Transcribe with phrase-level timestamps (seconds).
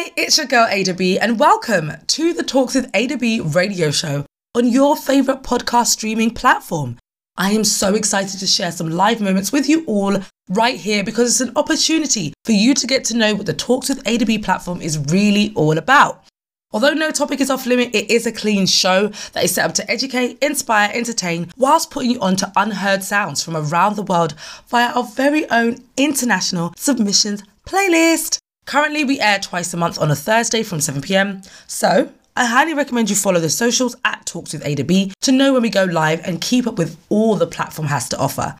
[0.00, 3.90] Hi, it's your girl Ada B, and welcome to the Talks with Ada B radio
[3.90, 6.96] show on your favorite podcast streaming platform.
[7.36, 10.16] I am so excited to share some live moments with you all
[10.48, 13.90] right here because it's an opportunity for you to get to know what the Talks
[13.90, 16.24] with Ada B platform is really all about.
[16.72, 19.74] Although no topic is off limit, it is a clean show that is set up
[19.74, 24.34] to educate, inspire, entertain, whilst putting you on to unheard sounds from around the world
[24.66, 28.38] via our very own international submissions playlist.
[28.70, 31.42] Currently, we air twice a month on a Thursday from 7 pm.
[31.66, 35.52] So, I highly recommend you follow the socials at Talks with Ada B to know
[35.52, 38.56] when we go live and keep up with all the platform has to offer.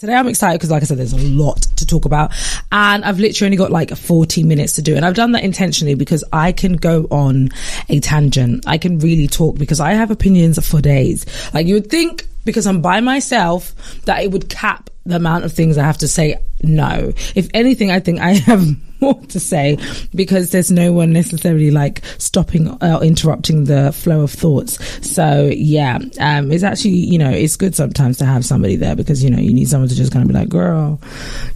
[0.00, 2.32] Today I'm excited because, like I said, there's a lot to talk about,
[2.72, 4.96] and I've literally only got like 40 minutes to do, it.
[4.98, 7.48] and I've done that intentionally because I can go on
[7.88, 8.64] a tangent.
[8.66, 11.24] I can really talk because I have opinions for days.
[11.54, 15.54] Like you would think because I'm by myself that it would cap the amount of
[15.54, 16.36] things I have to say.
[16.62, 17.14] No.
[17.34, 18.66] If anything, I think I have
[19.00, 19.78] more to say
[20.14, 24.78] because there's no one necessarily like stopping or interrupting the flow of thoughts.
[25.06, 29.22] So yeah, um, it's actually, you know, it's good sometimes to have somebody there because,
[29.22, 31.00] you know, you need someone to just kind of be like, girl,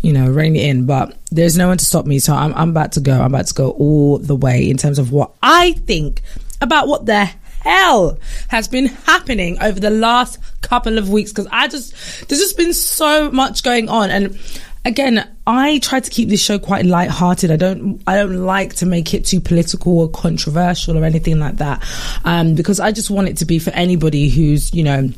[0.02, 0.86] you know, rein it in.
[0.86, 2.18] But there's no one to stop me.
[2.18, 3.20] So I'm, I'm about to go.
[3.20, 6.22] I'm about to go all the way in terms of what I think
[6.60, 7.24] about what the
[7.64, 11.92] hell has been happening over the last couple of weeks because I just
[12.28, 14.38] there's just been so much going on and
[14.84, 17.50] again I try to keep this show quite light-hearted.
[17.50, 21.56] I don't I don't like to make it too political or controversial or anything like
[21.56, 21.82] that
[22.24, 25.10] um, because I just want it to be for anybody who's you know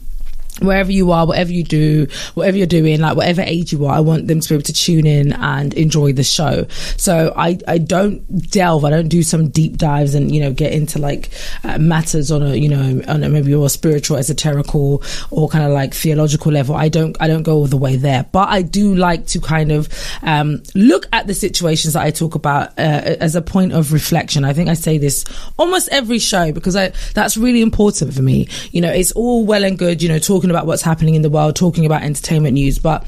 [0.61, 4.01] wherever you are, whatever you do, whatever you're doing, like whatever age you are, I
[4.01, 6.67] want them to be able to tune in and enjoy the show.
[6.97, 10.73] So I, I don't delve, I don't do some deep dives and, you know, get
[10.73, 11.31] into like
[11.63, 15.73] uh, matters on a, you know, on a maybe more spiritual, esoterical or kind of
[15.73, 16.75] like theological level.
[16.75, 19.73] I don't, I don't go all the way there, but I do like to kind
[19.73, 19.89] of,
[20.23, 24.45] um, look at the situations that I talk about, uh, as a point of reflection.
[24.45, 25.25] I think I say this
[25.59, 28.49] almost every show because I, that's really important for me.
[28.71, 31.23] You know, it's all well and good, you know, talking talking about what's happening in
[31.23, 33.05] the world, talking about entertainment news, but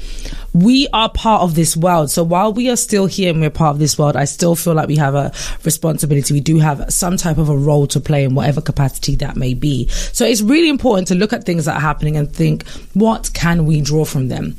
[0.53, 2.11] we are part of this world.
[2.11, 4.73] So while we are still here and we're part of this world, I still feel
[4.73, 5.31] like we have a
[5.63, 6.33] responsibility.
[6.33, 9.53] We do have some type of a role to play in whatever capacity that may
[9.53, 9.87] be.
[9.87, 13.65] So it's really important to look at things that are happening and think, what can
[13.65, 14.57] we draw from them?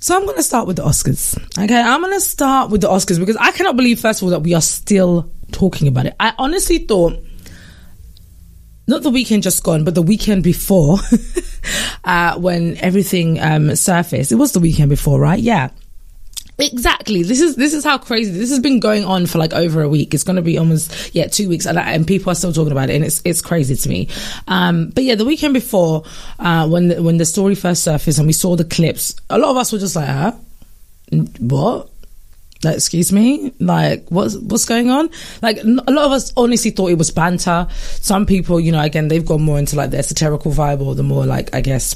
[0.00, 1.38] So I'm going to start with the Oscars.
[1.62, 4.30] Okay, I'm going to start with the Oscars because I cannot believe, first of all,
[4.30, 6.16] that we are still talking about it.
[6.18, 7.22] I honestly thought
[8.86, 10.98] not the weekend just gone, but the weekend before,
[12.04, 14.32] uh, when everything um, surfaced.
[14.32, 15.40] It was the weekend before, right?
[15.40, 15.70] Yeah.
[16.58, 17.22] Exactly.
[17.22, 19.88] This is this is how crazy this has been going on for like over a
[19.90, 20.14] week.
[20.14, 22.88] It's going to be almost yeah two weeks, and, and people are still talking about
[22.88, 24.08] it, and it's it's crazy to me.
[24.48, 26.04] Um, but yeah, the weekend before,
[26.38, 29.50] uh, when the, when the story first surfaced and we saw the clips, a lot
[29.50, 30.32] of us were just like, huh?
[31.40, 31.90] What?
[32.64, 33.52] Like excuse me?
[33.60, 35.10] Like what's what's going on?
[35.42, 37.66] Like a lot of us honestly thought it was banter.
[37.70, 41.02] Some people you know again they've gone more into like the esoterical vibe or the
[41.02, 41.94] more like i guess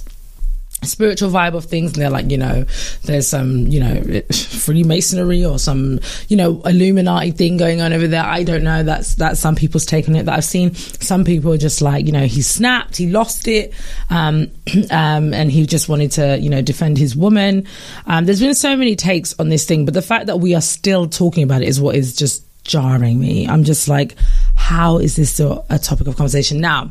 [0.82, 2.64] spiritual vibe of things and they're like you know
[3.04, 8.24] there's some you know freemasonry or some you know illuminati thing going on over there.
[8.24, 8.82] I don't know.
[8.82, 10.24] That's that's some people's take on it.
[10.24, 13.74] That i've seen some people are just like you know he snapped he lost it
[14.08, 14.50] um,
[14.90, 17.66] um, and he just wanted to you know defend his woman.
[18.06, 20.60] Um, there's been so many takes on this thing but the fact that we are
[20.60, 23.46] still talking about it is what is just jarring me.
[23.48, 24.16] I'm just like
[24.54, 26.60] how is this still a topic of conversation?
[26.60, 26.90] Now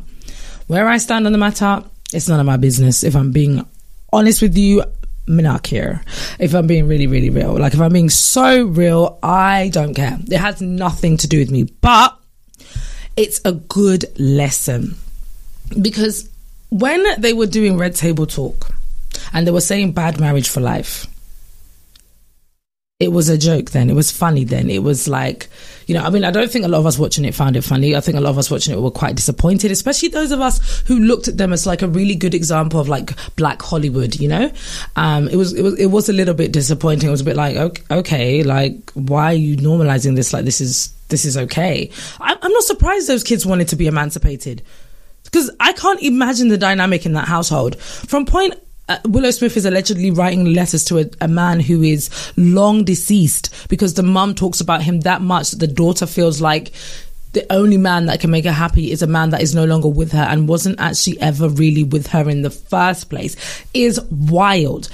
[0.70, 3.66] where i stand on the matter it's none of my business if i'm being
[4.12, 4.82] honest with you,
[5.26, 6.02] I'm.
[6.38, 10.18] If I'm being really, really real, like if I'm being so real, I don't care.
[10.30, 12.16] It has nothing to do with me, but
[13.16, 14.96] it's a good lesson
[15.80, 16.28] because
[16.70, 18.72] when they were doing Red Table Talk
[19.32, 21.06] and they were saying bad marriage for life,
[23.00, 23.88] it was a joke then.
[23.88, 24.68] It was funny then.
[24.68, 25.48] It was like,
[25.86, 27.64] you know, I mean, I don't think a lot of us watching it found it
[27.64, 27.96] funny.
[27.96, 30.82] I think a lot of us watching it were quite disappointed, especially those of us
[30.86, 34.28] who looked at them as like a really good example of like black Hollywood, you
[34.28, 34.52] know?
[34.96, 37.08] Um, it was, it was, it was a little bit disappointing.
[37.08, 40.34] It was a bit like, okay, okay like, why are you normalizing this?
[40.34, 41.90] Like, this is, this is okay.
[42.20, 44.60] I, I'm not surprised those kids wanted to be emancipated
[45.24, 47.80] because I can't imagine the dynamic in that household.
[47.80, 48.54] From point
[48.90, 53.68] uh, Willow Smith is allegedly writing letters to a, a, man who is long deceased
[53.68, 56.72] because the mum talks about him that much that the daughter feels like
[57.32, 59.86] the only man that can make her happy is a man that is no longer
[59.86, 63.36] with her and wasn't actually ever really with her in the first place
[63.72, 64.88] is wild.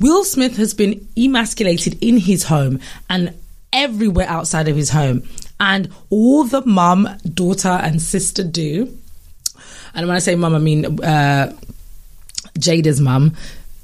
[0.00, 2.80] Will Smith has been emasculated in his home
[3.10, 3.34] and
[3.70, 5.22] everywhere outside of his home.
[5.60, 8.96] And all the mum, daughter, and sister do,
[9.94, 11.56] and when I say mum, I mean uh,
[12.58, 13.34] Jada's mum,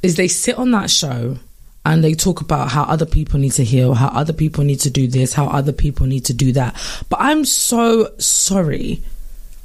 [0.02, 1.36] is they sit on that show
[1.84, 4.90] and they talk about how other people need to heal, how other people need to
[4.90, 6.76] do this, how other people need to do that.
[7.08, 9.02] But I'm so sorry.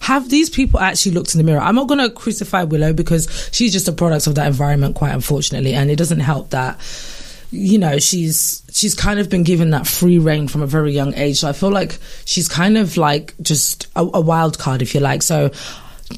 [0.02, 1.60] Have these people actually looked in the mirror?
[1.60, 5.14] I'm not going to crucify Willow because she's just a product of that environment, quite
[5.14, 6.80] unfortunately, and it doesn't help that
[7.52, 11.14] you know she's she's kind of been given that free reign from a very young
[11.14, 14.94] age so i feel like she's kind of like just a, a wild card if
[14.94, 15.50] you like so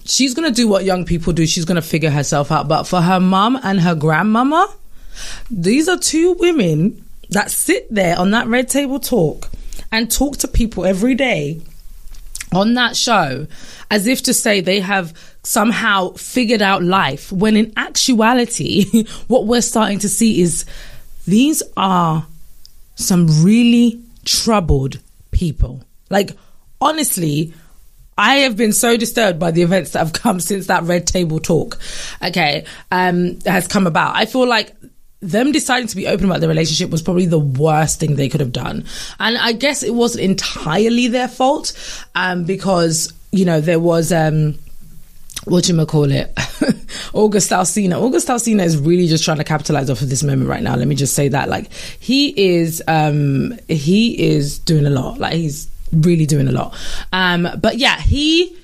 [0.06, 1.45] she's gonna do what young people do.
[1.47, 2.68] She's gonna figure herself out.
[2.68, 4.75] But for her mum and her grandmama
[5.50, 9.50] these are two women that sit there on that red table talk
[9.91, 11.62] and talk to people every day
[12.51, 13.45] on that show
[13.91, 15.13] as if to say they have
[15.44, 20.65] somehow figured out life when in actuality what we're starting to see is
[21.27, 22.25] these are
[22.95, 25.00] some really troubled
[25.31, 25.83] people.
[26.09, 26.31] Like
[26.81, 27.53] honestly
[28.19, 31.39] I have been so disturbed by the events that have come since that red table
[31.39, 31.80] talk,
[32.21, 34.13] okay, um, has come about.
[34.13, 34.75] I feel like
[35.21, 38.42] them deciding to be open about their relationship was probably the worst thing they could
[38.42, 38.83] have done.
[39.21, 41.74] And I guess it wasn't entirely their fault,
[42.13, 44.60] um, because, you know, there was, um,
[45.45, 46.38] what do you call it?
[47.13, 48.01] August Alsina.
[48.01, 50.75] August Alsina is really just trying to capitalize off of this moment right now.
[50.75, 51.48] Let me just say that.
[51.48, 55.19] Like, he is, um, he is doing a lot.
[55.19, 56.75] Like, he's really doing a lot.
[57.12, 58.56] Um, but yeah, he,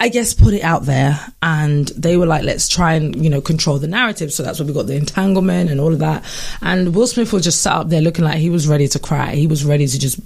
[0.00, 3.40] I guess, put it out there and they were like, let's try and, you know,
[3.40, 4.32] control the narrative.
[4.32, 6.24] So that's why we got the entanglement and all of that.
[6.62, 9.34] And Will Smith was just sat up there looking like he was ready to cry.
[9.34, 10.20] He was ready to just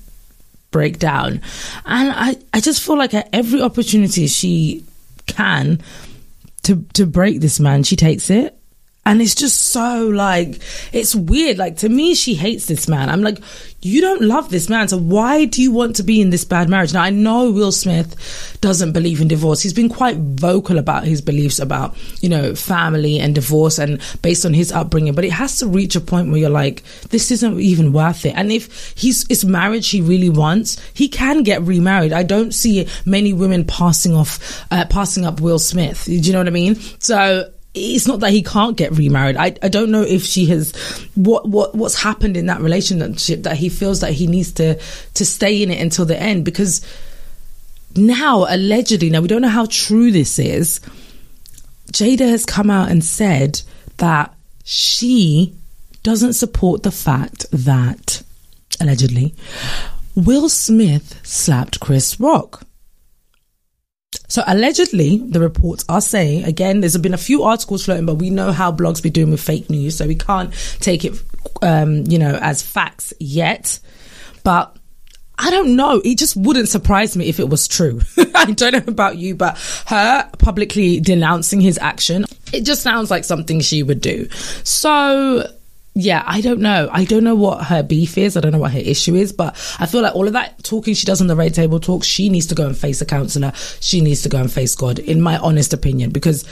[0.71, 1.41] break down.
[1.85, 4.85] And I, I just feel like at every opportunity she
[5.27, 5.81] can
[6.65, 8.59] to, to break this man, she takes it.
[9.05, 10.61] And it's just so like,
[10.93, 11.59] it's weird.
[11.59, 13.09] Like, to me, she hates this man.
[13.09, 13.39] I'm like,
[13.81, 14.87] you don't love this man.
[14.87, 16.93] So why do you want to be in this bad marriage?
[16.93, 19.61] Now, I know Will Smith doesn't believe in divorce.
[19.61, 24.47] He's been quite vocal about his beliefs about, you know, family and divorce and based
[24.47, 25.15] on his upbringing.
[25.15, 28.37] But it has to reach a point where you're like, this isn't even worth it.
[28.37, 32.13] And if he's, it's marriage he really wants, he can get remarried.
[32.13, 36.05] I don't see many women passing off, uh, passing up Will Smith.
[36.05, 36.77] Do you know what I mean?
[37.01, 39.37] So, it's not that he can't get remarried.
[39.37, 40.73] I, I don't know if she has
[41.15, 44.79] what what what's happened in that relationship that he feels that he needs to
[45.15, 46.85] to stay in it until the end because
[47.97, 50.81] now allegedly now we don't know how true this is.
[51.93, 53.63] Jada has come out and said
[53.99, 54.35] that
[54.65, 55.55] she
[56.03, 58.23] doesn't support the fact that
[58.81, 59.35] allegedly
[60.15, 62.67] Will Smith slapped Chris Rock.
[64.29, 66.81] So allegedly, the reports are saying again.
[66.81, 69.69] There's been a few articles floating, but we know how blogs be doing with fake
[69.69, 71.21] news, so we can't take it,
[71.61, 73.79] um, you know, as facts yet.
[74.43, 74.77] But
[75.39, 76.01] I don't know.
[76.05, 78.01] It just wouldn't surprise me if it was true.
[78.35, 83.25] I don't know about you, but her publicly denouncing his action, it just sounds like
[83.25, 84.29] something she would do.
[84.63, 85.47] So
[85.95, 86.89] yeah, I don't know.
[86.91, 88.37] I don't know what her beef is.
[88.37, 90.95] I don't know what her issue is, but I feel like all of that talking
[90.95, 93.53] she does on the red table talk, she needs to go and face a counselor.
[93.81, 96.47] She needs to go and face God, in my honest opinion, because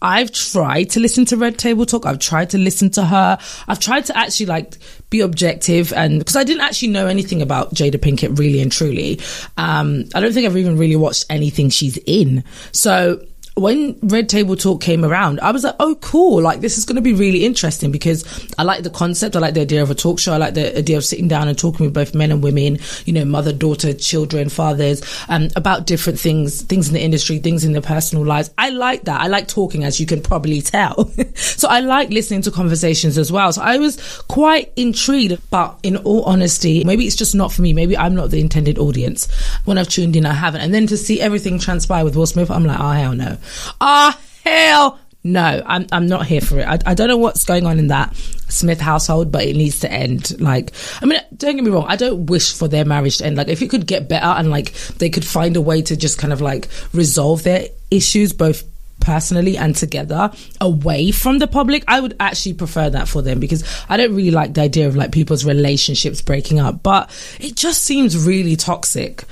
[0.00, 2.06] I've tried to listen to Red Table Talk.
[2.06, 3.38] I've tried to listen to her.
[3.66, 4.76] I've tried to actually like
[5.10, 9.18] be objective and because I didn't actually know anything about Jada Pinkett really and truly.
[9.56, 12.44] Um, I don't think I've even really watched anything she's in.
[12.72, 13.24] So
[13.56, 16.42] when Red Table Talk came around, I was like, oh, cool.
[16.42, 18.24] Like, this is going to be really interesting because
[18.58, 19.36] I like the concept.
[19.36, 20.32] I like the idea of a talk show.
[20.32, 23.12] I like the idea of sitting down and talking with both men and women, you
[23.12, 27.72] know, mother, daughter, children, fathers, um, about different things, things in the industry, things in
[27.72, 28.50] their personal lives.
[28.58, 29.20] I like that.
[29.20, 31.08] I like talking, as you can probably tell.
[31.34, 33.52] so I like listening to conversations as well.
[33.52, 37.72] So I was quite intrigued, but in all honesty, maybe it's just not for me.
[37.72, 39.30] Maybe I'm not the intended audience.
[39.64, 40.62] When I've tuned in, I haven't.
[40.62, 43.38] And then to see everything transpire with Will Smith, I'm like, oh, hell no.
[43.80, 46.68] Ah, oh, hell no, I'm I'm not here for it.
[46.68, 49.90] I, I don't know what's going on in that Smith household, but it needs to
[49.90, 50.38] end.
[50.38, 51.86] Like, I mean, don't get me wrong.
[51.88, 53.36] I don't wish for their marriage to end.
[53.36, 56.18] Like, if it could get better and like they could find a way to just
[56.18, 58.64] kind of like resolve their issues, both
[59.00, 60.30] personally and together
[60.62, 64.30] away from the public i would actually prefer that for them because i don't really
[64.30, 69.24] like the idea of like people's relationships breaking up but it just seems really toxic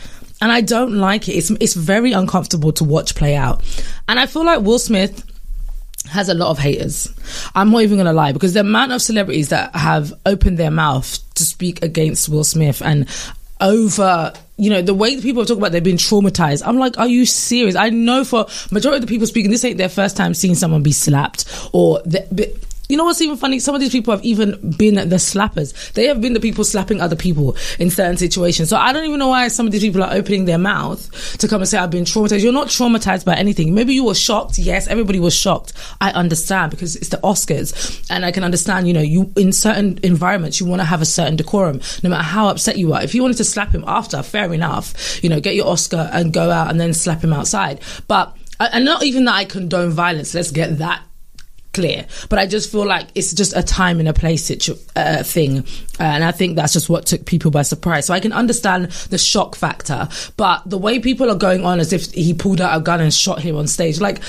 [0.43, 1.33] and I don't like it.
[1.33, 3.63] It's it's very uncomfortable to watch play out,
[4.09, 5.25] and I feel like Will Smith
[6.11, 7.09] has a lot of haters.
[7.55, 11.19] I'm not even gonna lie because the amount of celebrities that have opened their mouth
[11.37, 13.09] to speak against Will Smith and
[13.61, 17.25] over you know the way people talk about they've been traumatized i'm like are you
[17.25, 20.57] serious i know for majority of the people speaking this ain't their first time seeing
[20.57, 22.27] someone be slapped or the,
[22.93, 23.59] You know what's even funny?
[23.59, 25.95] Some of these people have even been the slappers.
[25.95, 28.69] They have been the people slapping other people in certain situations.
[28.69, 31.49] So I don't even know why some of these people are opening their mouth to
[31.49, 32.43] come and say, I've been traumatized.
[32.43, 33.73] You're not traumatized by anything.
[33.73, 34.59] Maybe you were shocked.
[34.59, 35.73] Yes, everybody was shocked.
[36.03, 38.07] I understand because it's the Oscars.
[38.11, 41.07] And I can understand, you know, you in certain environments, you want to have a
[41.07, 43.03] certain decorum, no matter how upset you are.
[43.03, 45.25] If you wanted to slap him after, fair enough.
[45.25, 47.81] You know, get your Oscar and go out and then slap him outside.
[48.07, 50.35] But and not even that I condone violence.
[50.35, 51.03] Let's get that
[51.73, 52.07] clear.
[52.29, 55.59] But I just feel like it's just a time and a place situ- uh, thing,
[55.99, 58.07] uh, and I think that's just what took people by surprise.
[58.07, 61.93] So I can understand the shock factor, but the way people are going on as
[61.93, 64.21] if he pulled out a gun and shot him on stage, like.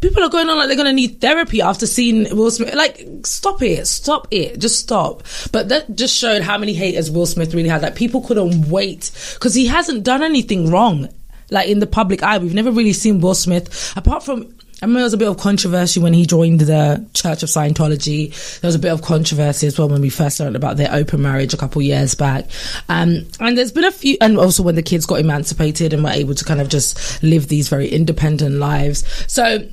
[0.00, 2.74] People are going on like they're going to need therapy after seeing Will Smith.
[2.74, 5.22] Like, stop it, stop it, just stop.
[5.52, 7.82] But that just showed how many haters Will Smith really had.
[7.82, 11.08] Like, people couldn't wait because he hasn't done anything wrong
[11.52, 12.38] like in the public eye.
[12.38, 15.38] We've never really seen Will Smith, apart from I remember there was a bit of
[15.38, 18.30] controversy when he joined the Church of Scientology.
[18.60, 21.22] There was a bit of controversy as well when we first learned about their open
[21.22, 22.46] marriage a couple years back.
[22.88, 26.10] Um, and there's been a few, and also when the kids got emancipated and were
[26.10, 29.04] able to kind of just live these very independent lives.
[29.32, 29.64] So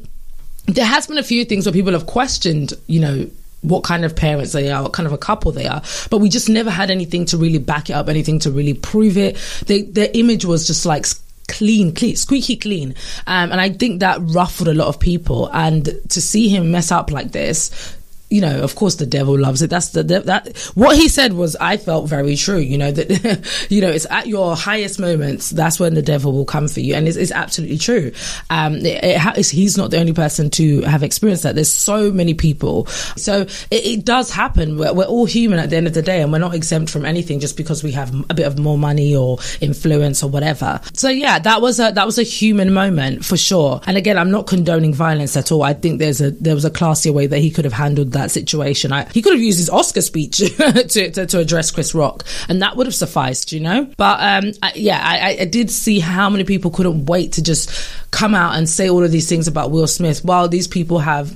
[0.67, 3.27] there has been a few things where people have questioned, you know,
[3.61, 5.81] what kind of parents they are, what kind of a couple they are.
[6.11, 9.17] But we just never had anything to really back it up, anything to really prove
[9.17, 9.37] it.
[9.65, 11.07] They, their image was just like
[11.49, 12.95] clean, clean, squeaky clean.
[13.27, 15.49] Um, and I think that ruffled a lot of people.
[15.51, 17.97] And to see him mess up like this,
[18.29, 19.69] you know, of course, the devil loves it.
[19.69, 22.59] That's the that what he said was I felt very true.
[22.59, 26.45] You know that you know it's at your highest moments that's when the devil will
[26.45, 28.11] come for you, and it's, it's absolutely true.
[28.49, 31.55] Um, it, it he's not the only person to have experienced that.
[31.55, 34.77] There's so many people, so it, it does happen.
[34.77, 37.05] We're, we're, all human at the end of the day, and we're not exempt from
[37.05, 40.79] anything just because we have a bit of more money or influence or whatever.
[40.93, 43.81] So yeah, that was a that was a human moment for sure.
[43.87, 45.63] And again, I'm not condoning violence at all.
[45.63, 48.18] I think there's a there was a classier way that he could have handled that
[48.19, 48.91] that situation.
[48.91, 52.61] I, he could have used his Oscar speech to, to, to, address Chris Rock, and
[52.61, 53.89] that would have sufficed, you know.
[53.97, 57.71] But um, I, yeah, I, I did see how many people couldn't wait to just
[58.11, 61.35] come out and say all of these things about Will Smith, while these people have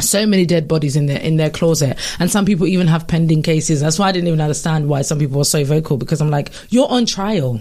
[0.00, 3.42] so many dead bodies in their in their closet and some people even have pending
[3.42, 6.30] cases that's why i didn't even understand why some people were so vocal because i'm
[6.30, 7.60] like you're on trial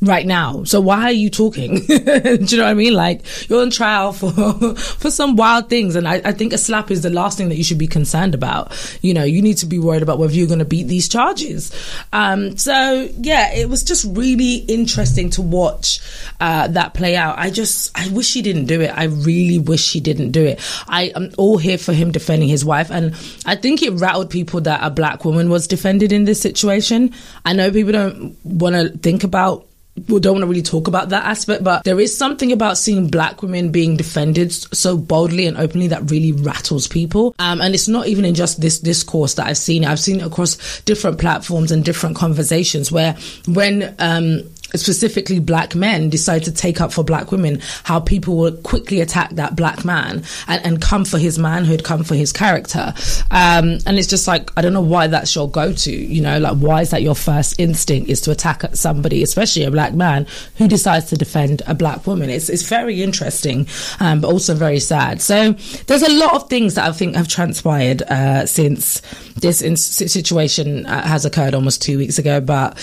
[0.00, 0.62] right now.
[0.64, 1.74] So why are you talking?
[1.86, 2.94] Do you know what I mean?
[2.94, 4.30] Like you're on trial for
[4.76, 7.56] for some wild things, and I, I, think a slap is the last thing that
[7.56, 8.72] you should be concerned about.
[9.02, 11.72] You know, you need to be worried about whether you're going to beat these charges.
[12.12, 16.00] Um, so yeah, it was just really interesting to watch
[16.40, 17.38] uh, that play out.
[17.38, 18.96] I just I wish he didn't do it.
[18.96, 20.60] I really wish he didn't do it.
[20.86, 23.14] I am all here for him defending his wife, and
[23.46, 27.12] I think it rattled people that a black woman was defended in this situation.
[27.44, 29.67] I know people don't want to think about
[30.08, 33.08] we don't want to really talk about that aspect, but there is something about seeing
[33.08, 37.34] black women being defended so boldly and openly that really rattles people.
[37.38, 39.84] Um, and it's not even in just this discourse that I've seen.
[39.84, 44.42] I've seen it across different platforms and different conversations where when um,
[44.74, 49.30] specifically black men decide to take up for black women, how people will quickly attack
[49.30, 52.92] that black man and, and come for his manhood, come for his character.
[53.30, 56.38] Um, and it's just like, I don't know why that's your go to, you know,
[56.38, 60.26] like why is that your first instinct is to attack somebody, especially a black man
[60.56, 62.30] who decides to defend a black woman?
[62.30, 63.66] It's, it's very interesting,
[64.00, 65.22] um, but also very sad.
[65.22, 65.52] So
[65.86, 69.00] there's a lot of things that I think have transpired uh, since
[69.36, 72.76] this in- situation uh, has occurred almost two weeks ago, but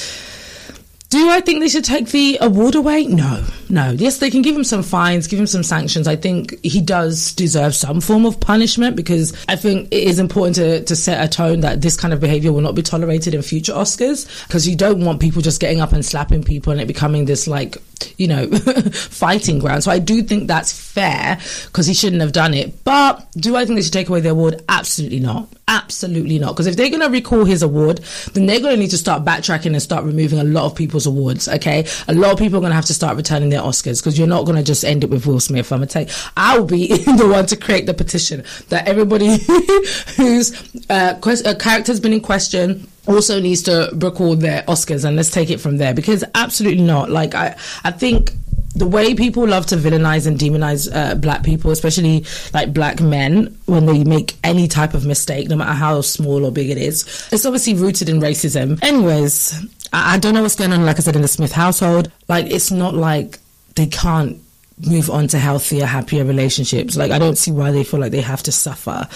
[1.16, 3.06] do I think they should take the award away?
[3.06, 3.92] No, no.
[3.92, 6.08] Yes, they can give him some fines, give him some sanctions.
[6.08, 10.56] I think he does deserve some form of punishment because I think it is important
[10.58, 13.42] to, to set a tone that this kind of behavior will not be tolerated in
[13.42, 16.86] future Oscars because you don't want people just getting up and slapping people and it
[16.88, 17.78] becoming this like,
[18.18, 18.48] you know,
[18.92, 19.84] fighting ground.
[19.86, 22.84] So I do think that's fair because he shouldn't have done it.
[22.84, 24.62] But do I think they should take away the award?
[24.68, 25.48] Absolutely not.
[25.68, 26.54] Absolutely not.
[26.54, 27.98] Because if they're going to recall his award,
[28.34, 31.08] then they're going to need to start backtracking and start removing a lot of people's
[31.08, 31.48] awards.
[31.48, 31.88] Okay.
[32.08, 34.28] A lot of people are going to have to start returning their Oscars because you're
[34.28, 35.72] not going to just end it with Will Smith.
[35.72, 39.38] I'm tell you, I'll be the one to create the petition that everybody
[40.18, 40.54] whose
[40.90, 45.30] uh, quest- character has been in question also needs to record their Oscars and let's
[45.30, 47.10] take it from there because absolutely not.
[47.10, 48.32] Like I, I think
[48.76, 53.58] the way people love to villainize and demonize uh, black people, especially like black men,
[53.66, 57.04] when they make any type of mistake, no matter how small or big it is,
[57.32, 58.78] it's obviously rooted in racism.
[58.84, 62.12] Anyways, I, I don't know what's going on, like I said, in the Smith household.
[62.28, 63.40] Like, it's not like
[63.76, 64.42] they can't
[64.86, 66.98] move on to healthier, happier relationships.
[66.98, 69.08] Like, I don't see why they feel like they have to suffer.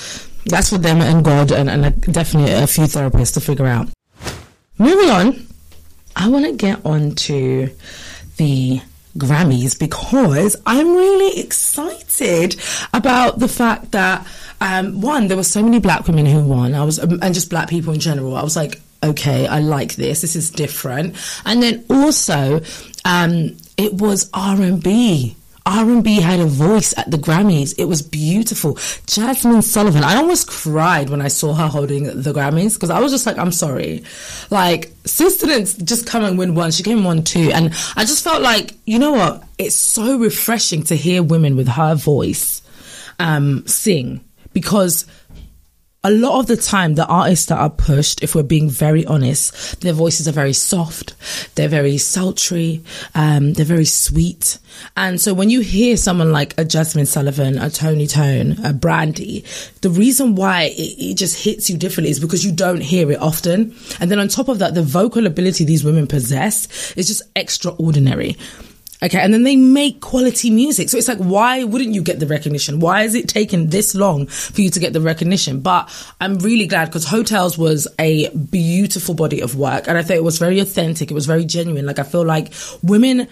[0.46, 3.90] That's for them and God, and, and definitely a few therapists to figure out.
[4.78, 5.48] Moving on,
[6.16, 7.70] I want to get on to
[8.38, 8.82] the
[9.20, 12.56] Grammys because I'm really excited
[12.94, 14.26] about the fact that
[14.62, 16.74] um, one, there were so many black women who won.
[16.74, 18.36] I was, um, and just black people in general.
[18.36, 20.22] I was like, okay, I like this.
[20.22, 21.16] This is different.
[21.46, 22.62] And then also,
[23.06, 25.36] um, it was R and B.
[25.70, 27.76] R&B had a voice at the Grammys.
[27.78, 28.74] It was beautiful.
[29.06, 33.12] Jazmine Sullivan, I almost cried when I saw her holding the Grammys because I was
[33.12, 34.04] just like, I'm sorry.
[34.50, 36.72] Like, sis didn't just come and win one.
[36.72, 37.52] She came and won two.
[37.54, 39.44] And I just felt like, you know what?
[39.58, 42.62] It's so refreshing to hear women with her voice
[43.20, 44.24] um, sing
[44.54, 45.06] because
[46.02, 49.82] a lot of the time, the artists that are pushed, if we're being very honest,
[49.82, 51.14] their voices are very soft,
[51.56, 52.82] they're very sultry,
[53.16, 54.60] um, they're very sweet.
[54.96, 59.44] And so when you hear someone like a Jazmine Sullivan, a Toni Tone, a Brandy,
[59.82, 63.20] the reason why it, it just hits you differently is because you don't hear it
[63.20, 63.76] often.
[64.00, 68.38] And then on top of that, the vocal ability these women possess is just extraordinary.
[69.02, 69.20] Okay.
[69.20, 70.90] And then they make quality music.
[70.90, 72.80] So it's like, why wouldn't you get the recognition?
[72.80, 75.62] Why is it taken this long for you to get the recognition?
[75.62, 75.90] But
[76.20, 79.88] I'm really glad because Heaux Tales was a beautiful body of work.
[79.88, 81.12] And I thought it was very authentic.
[81.12, 81.86] It was very genuine.
[81.86, 82.52] Like I feel like
[82.84, 83.28] women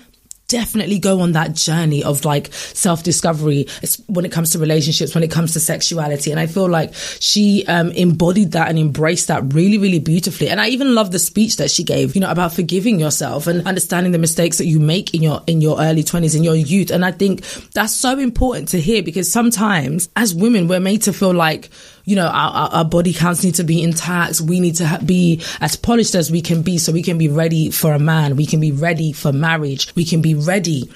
[0.48, 3.68] definitely go on that journey of like self discovery
[4.08, 6.32] when it comes to relationships, when it comes to sexuality.
[6.32, 10.50] And I feel like she um, embodied that and embraced that really, really beautifully.
[10.50, 13.68] And I even love the speech that she gave, you know, about forgiving yourself and
[13.68, 16.92] understanding the mistakes that you make in your in your early 20s, in your youth.
[16.92, 21.14] And I think that's so important to hear because sometimes as women, we're made to
[21.14, 21.70] feel like,
[22.08, 24.40] you know, our, our body counts need to be intact.
[24.40, 27.28] We need to ha- be as polished as we can be so we can be
[27.28, 28.38] ready for a man.
[28.38, 29.94] We can be ready for marriage.
[29.94, 30.90] We can be ready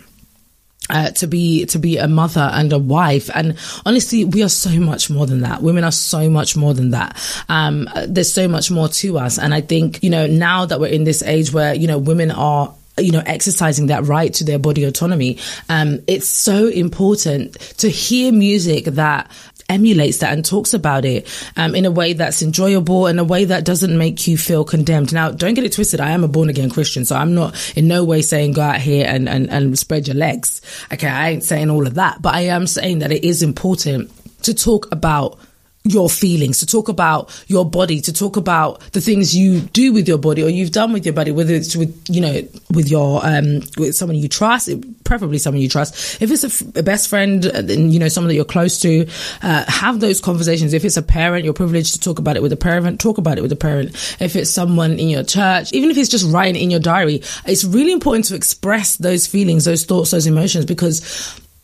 [0.89, 4.71] uh, to be to be a mother and a wife and honestly we are so
[4.79, 7.15] much more than that women are so much more than that
[7.49, 10.87] um, there's so much more to us and i think you know now that we're
[10.87, 14.59] in this age where you know women are you know exercising that right to their
[14.59, 15.37] body autonomy
[15.69, 19.29] um, it's so important to hear music that
[19.73, 23.45] emulates that and talks about it um, in a way that's enjoyable, in a way
[23.45, 25.13] that doesn't make you feel condemned.
[25.13, 25.99] Now, don't get it twisted.
[25.99, 28.81] I am a born again Christian, so I'm not in no way saying go out
[28.81, 30.61] here and, and, and spread your legs.
[30.93, 34.11] Okay, I ain't saying all of that, but I am saying that it is important
[34.43, 35.37] to talk about
[35.83, 40.07] your feelings, to talk about your body, to talk about the things you do with
[40.07, 43.19] your body or you've done with your body, whether it's with, you know, with your,
[43.25, 44.69] um, with someone you trust,
[45.03, 46.21] preferably someone you trust.
[46.21, 48.79] If it's a, f- a best friend, uh, then, you know, someone that you're close
[48.81, 49.07] to,
[49.41, 50.73] uh, have those conversations.
[50.73, 53.39] If it's a parent, you're privileged to talk about it with a parent, talk about
[53.39, 53.89] it with a parent.
[54.19, 57.63] If it's someone in your church, even if it's just writing in your diary, it's
[57.63, 61.01] really important to express those feelings, those thoughts, those emotions, because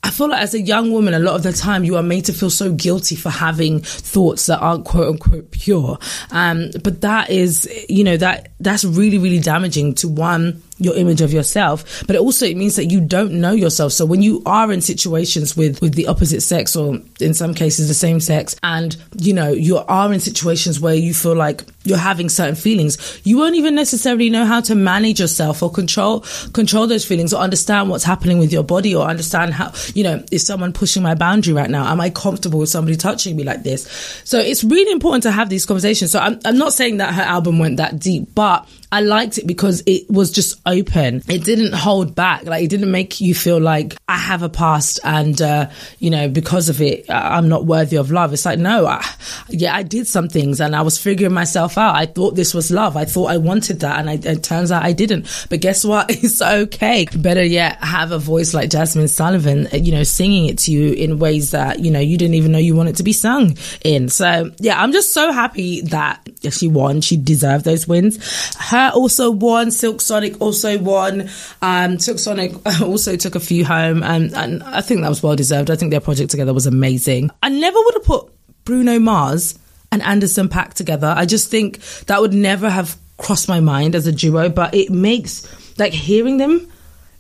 [0.04, 2.26] I feel like as a young woman, a lot of the time you are made
[2.26, 5.98] to feel so guilty for having thoughts that aren't quote unquote pure.
[6.32, 11.22] Um, but that is, you know, that that's really, really damaging to one your image
[11.22, 13.94] of yourself but it also it means that you don't know yourself.
[13.94, 17.88] So when you are in situations with with the opposite sex or in some cases
[17.88, 21.98] the same sex and you know you are in situations where you feel like you're
[21.98, 26.88] having certain feelings you won't even necessarily know how to manage yourself or control control
[26.88, 30.46] those feelings or understand what's happening with your body or understand how you know is
[30.46, 31.90] someone pushing my boundary right now?
[31.90, 33.84] Am i comfortable with somebody touching me like this?
[34.24, 36.12] So it's really important to have these conversations.
[36.12, 39.46] So i'm, I'm not saying that her album went that deep but I liked it
[39.46, 41.22] because it was just open.
[41.28, 42.46] It didn't hold back.
[42.46, 46.30] Like it didn't make you feel like I have a past and, uh, you know,
[46.30, 48.34] because of it, I'm not worthy of love.
[48.34, 49.06] It's like, no, I,
[49.50, 51.96] yeah, I did some things and I was figuring myself out.
[51.96, 52.98] I thought this was love.
[52.98, 54.00] I thought I wanted that.
[54.00, 55.48] And I, it turns out I didn't.
[55.50, 56.12] But guess what?
[56.28, 57.06] It's okay.
[57.16, 61.20] Better yet, have a voice like Jazmine Sullivan, you know, singing it to you in
[61.20, 64.10] ways that, you know, you didn't even know you wanted to be sung in.
[64.10, 67.02] So yeah, I'm just so happy that she won.
[67.02, 68.18] She deserved those wins.
[68.56, 69.72] Her her also won.
[69.72, 71.30] Silk Sonic also won.
[71.62, 75.36] Um, Silk Sonic also took a few home, and, and I think that was well
[75.36, 75.70] deserved.
[75.70, 77.30] I think their project together was amazing.
[77.44, 78.30] I never would have put
[78.66, 79.58] Bruno Mars
[79.92, 81.14] and Anderson .Paak together.
[81.16, 84.90] I just think that would never have crossed my mind as a duo, but it
[84.90, 86.72] makes like hearing them,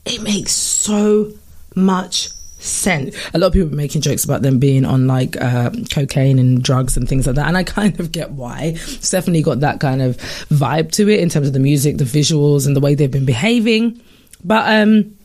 [0.06, 1.32] it makes so
[1.76, 2.30] much
[2.68, 3.16] sense.
[3.34, 6.98] A lot of people making jokes about them being on like uh, cocaine and drugs
[6.98, 8.74] and things like that, and I kind of get why.
[8.76, 10.18] It's definitely got that kind of
[10.50, 13.26] vibe to it in terms of the music, the visuals, and the way they've been
[13.26, 14.02] behaving.
[14.44, 15.18] But um,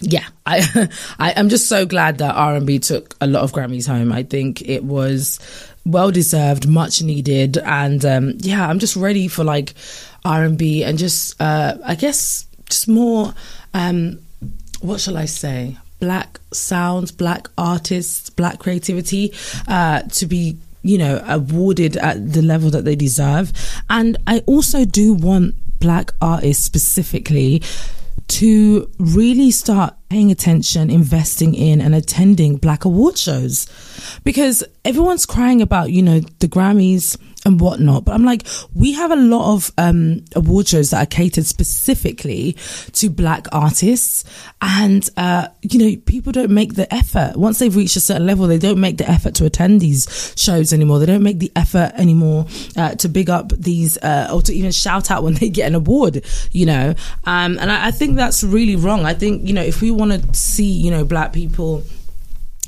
[0.00, 0.88] yeah, I,
[1.18, 4.12] I am just so glad that R and B took a lot of Grammys home.
[4.12, 5.40] I think it was
[5.84, 9.74] well deserved, much needed, and um, yeah, I'm just ready for like
[10.24, 13.34] R and B and just uh, I guess just more.
[13.74, 14.20] Um,
[14.80, 15.76] what shall I say?
[15.98, 19.32] Black sounds, black artists, black creativity
[19.66, 23.52] uh, to be you know awarded at the level that they deserve
[23.90, 27.60] and i also do want black artists specifically
[28.28, 33.66] to really start paying attention, investing in, and attending Black award shows.
[34.22, 37.16] Because everyone's crying about, you know, the Grammys
[37.48, 38.04] and whatnot.
[38.04, 42.56] But I'm like, we have a lot of um, award shows that are catered specifically
[42.92, 44.24] to black artists.
[44.62, 47.36] And, uh, you know, people don't make the effort.
[47.36, 50.72] Once they've reached a certain level, they don't make the effort to attend these shows
[50.72, 51.00] anymore.
[51.00, 54.70] They don't make the effort anymore uh, to big up these uh, or to even
[54.70, 56.94] shout out when they get an award, you know.
[57.24, 59.04] Um, and I, I think that's really wrong.
[59.04, 61.82] I think, you know, if we want to see, you know, black people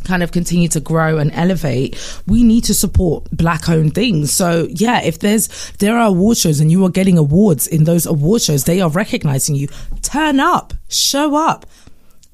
[0.04, 4.32] kind of continue to grow and elevate, we need to support black owned things.
[4.32, 8.06] So yeah, if there's there are award shows and you are getting awards in those
[8.06, 9.68] award shows, they are recognizing you.
[10.02, 11.66] Turn up, show up.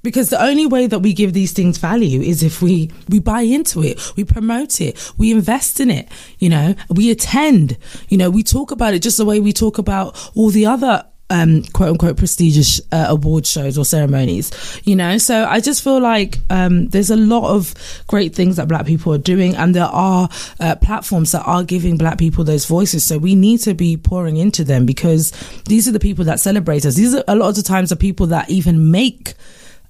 [0.03, 3.41] Because the only way that we give these things value is if we we buy
[3.41, 7.77] into it, we promote it, we invest in it, you know, we attend,
[8.09, 11.05] you know, we talk about it just the way we talk about all the other
[11.31, 15.19] um, quote unquote prestigious uh, award shows or ceremonies, you know.
[15.19, 17.75] So I just feel like um, there's a lot of
[18.07, 20.29] great things that Black people are doing, and there are
[20.61, 23.05] uh, platforms that are giving Black people those voices.
[23.05, 25.33] So we need to be pouring into them because
[25.65, 26.95] these are the people that celebrate us.
[26.95, 29.35] These are a lot of the times the people that even make.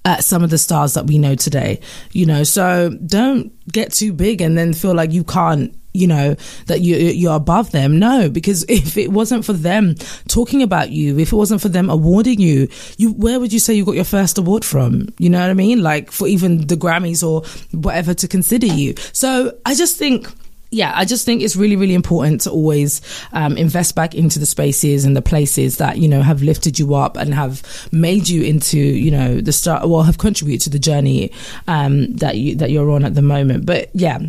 [0.05, 1.81] Uh, some of the stars that we know today,
[2.13, 6.35] you know, so don't get too big and then feel like you can't you know
[6.67, 7.99] that you you're above them.
[7.99, 9.95] No because if it wasn't for them
[10.27, 13.73] talking about you if it wasn't for them awarding you you where would you say
[13.73, 15.09] you got your first award from?
[15.17, 15.81] You know what i mean?
[15.81, 17.43] Like for even the grammys or
[17.77, 18.95] whatever to consider you.
[19.13, 20.27] So i just think
[20.69, 23.01] yeah, I just think it's really, really important to always
[23.31, 26.93] um, invest back into the spaces and the places that you know have lifted you
[26.93, 30.79] up and have made you into you know the start, well, have contributed to the
[30.79, 31.31] journey
[31.67, 33.65] um, that you that you're on at the moment.
[33.65, 34.19] But yeah,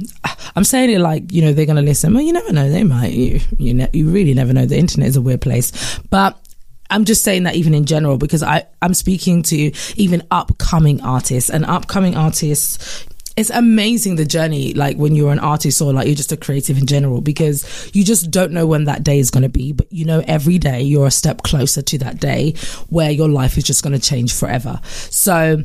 [0.55, 2.15] I'm saying it like you know they're going to listen.
[2.15, 3.13] Well, you never know; they might.
[3.13, 4.67] You you, ne- you really never know.
[4.67, 6.39] The internet is a weird place, but
[6.91, 11.51] I'm just saying that even in general because I I'm speaking to even upcoming artists
[11.51, 13.07] and upcoming artists
[13.39, 16.77] it's amazing the journey like when you're an artist or like you're just a creative
[16.77, 19.91] in general because you just don't know when that day is going to be but
[19.93, 22.53] you know every day you're a step closer to that day
[22.89, 25.63] where your life is just going to change forever so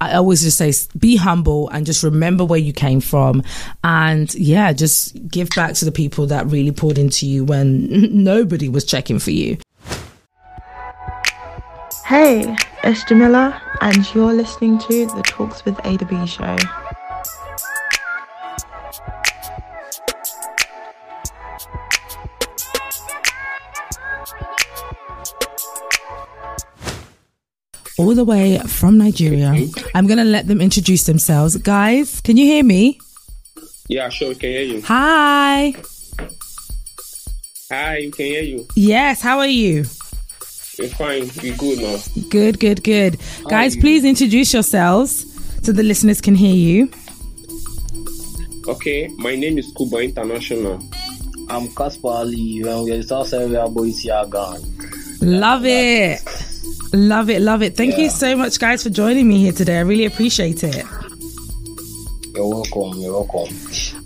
[0.00, 3.44] I always just say be humble and just remember where you came from
[3.84, 7.86] and yeah just give back to the people that really poured into you when
[8.24, 9.56] nobody was checking for you
[12.08, 16.56] Hey, it's Jamila, and you're listening to the Talks with B show.
[27.98, 29.54] All the way from Nigeria.
[29.94, 31.56] I'm going to let them introduce themselves.
[31.56, 33.00] Guys, can you hear me?
[33.88, 34.82] Yeah, sure, we can hear you.
[34.82, 35.74] Hi.
[37.70, 38.66] Hi, we can hear you.
[38.74, 39.84] Yes, how are you?
[40.78, 41.28] We're fine.
[41.42, 41.98] We're good now.
[42.30, 43.18] Good, good, good.
[43.48, 45.26] Guys, please introduce yourselves
[45.64, 46.90] so the listeners can hear you.
[48.68, 50.78] Okay, my name is Kuba International.
[51.50, 54.60] I'm Caspar Ali, and we're South Area Boys Yagan.
[55.22, 56.20] Love it.
[56.92, 57.76] Love it, love it.
[57.76, 59.78] Thank you so much, guys, for joining me here today.
[59.78, 60.84] I really appreciate it.
[62.34, 63.00] You're welcome.
[63.00, 63.54] You're welcome.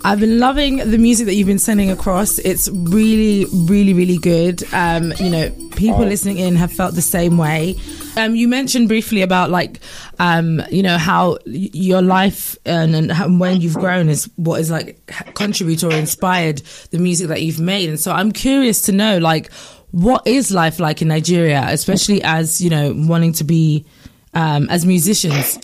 [0.04, 2.38] I've been loving the music that you've been sending across.
[2.38, 4.64] It's really, really, really good.
[4.72, 7.76] Um, you know, people listening in have felt the same way.
[8.16, 9.80] Um, you mentioned briefly about like,
[10.18, 14.70] um, you know, how your life and, and how, when you've grown is what is
[14.70, 16.58] like contributed or inspired
[16.90, 17.90] the music that you've made.
[17.90, 19.52] And so I'm curious to know, like,
[19.92, 23.84] what is life like in Nigeria, especially as you know, wanting to be
[24.34, 25.58] um, as musicians.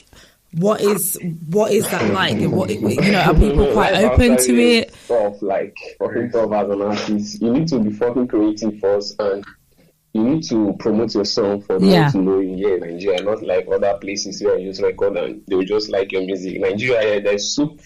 [0.55, 1.19] What is
[1.51, 2.37] what is that like?
[2.41, 2.81] And What you
[3.13, 4.95] know, are people quite open to it?
[5.07, 7.43] Tough, like tough as an artist.
[7.43, 9.45] You need to be fucking creative first, and
[10.15, 12.11] you need to promote your song for them Yeah.
[12.11, 15.43] to know you here in Nigeria, not like other places where you just record and
[15.49, 16.59] they will just like your music.
[16.61, 17.77] Nigeria, yeah, there's so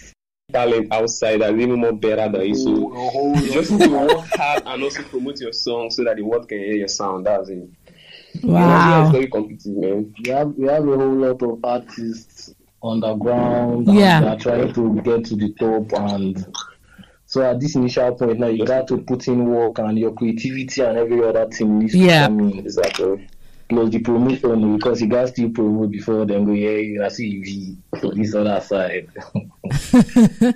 [0.53, 2.55] talent outside that's even more better than you.
[2.55, 5.91] So oh, oh, oh, you just need to work hard and also promote your song
[5.91, 7.27] so that the world can hear your sound.
[7.27, 7.69] That's it.
[8.35, 9.05] Nigeria Wow.
[9.07, 10.15] is very competitive, man.
[10.25, 13.87] We have we have a whole lot of artists underground.
[13.89, 14.17] Yeah.
[14.19, 16.47] And they are trying to get to the top, and
[17.27, 20.81] so at this initial point now, you got to put in work, and your creativity
[20.83, 22.23] and every other thing needs Yeah.
[22.23, 22.59] to come in.
[22.59, 23.29] Exactly.
[23.73, 27.77] Plus the promotion because you guys still promote before then go yeah you see you
[28.15, 29.09] this other side.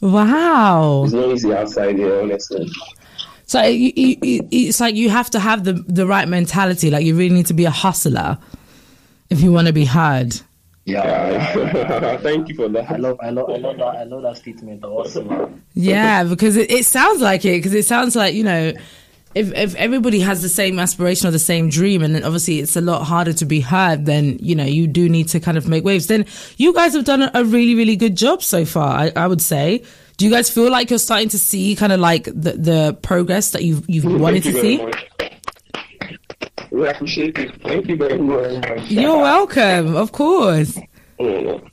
[0.00, 1.04] Wow.
[1.04, 2.68] It's not easy outside here, honestly.
[3.46, 6.90] So you, you, you- it's like you have to have the the right mentality.
[6.90, 8.38] Like you really need to be a hustler
[9.30, 10.38] if you want to be heard.
[10.84, 11.30] Yeah.
[11.30, 12.16] Yeah.
[12.18, 12.90] Thank you for that.
[12.90, 13.84] I love, I love, I love that.
[13.86, 14.84] I love that statement.
[14.84, 15.62] Awesome.
[15.74, 17.58] Yeah, because it, it sounds like it.
[17.58, 18.72] Because it sounds like you know,
[19.36, 22.74] if if everybody has the same aspiration or the same dream, and then obviously it's
[22.74, 25.68] a lot harder to be heard, then you know you do need to kind of
[25.68, 26.06] make waves.
[26.06, 26.24] Then
[26.56, 28.98] you guys have done a, really really good job so far.
[28.98, 29.84] I, I would say.
[30.16, 33.50] Do you guys feel like you're starting to see kind of like the the progress
[33.50, 34.76] that you've you've wanted to you see?
[34.78, 35.10] very much.
[36.70, 37.62] We appreciate it.
[37.62, 38.90] Thank you very very much.
[38.90, 40.78] You're welcome, of course.
[41.20, 41.70] Mm.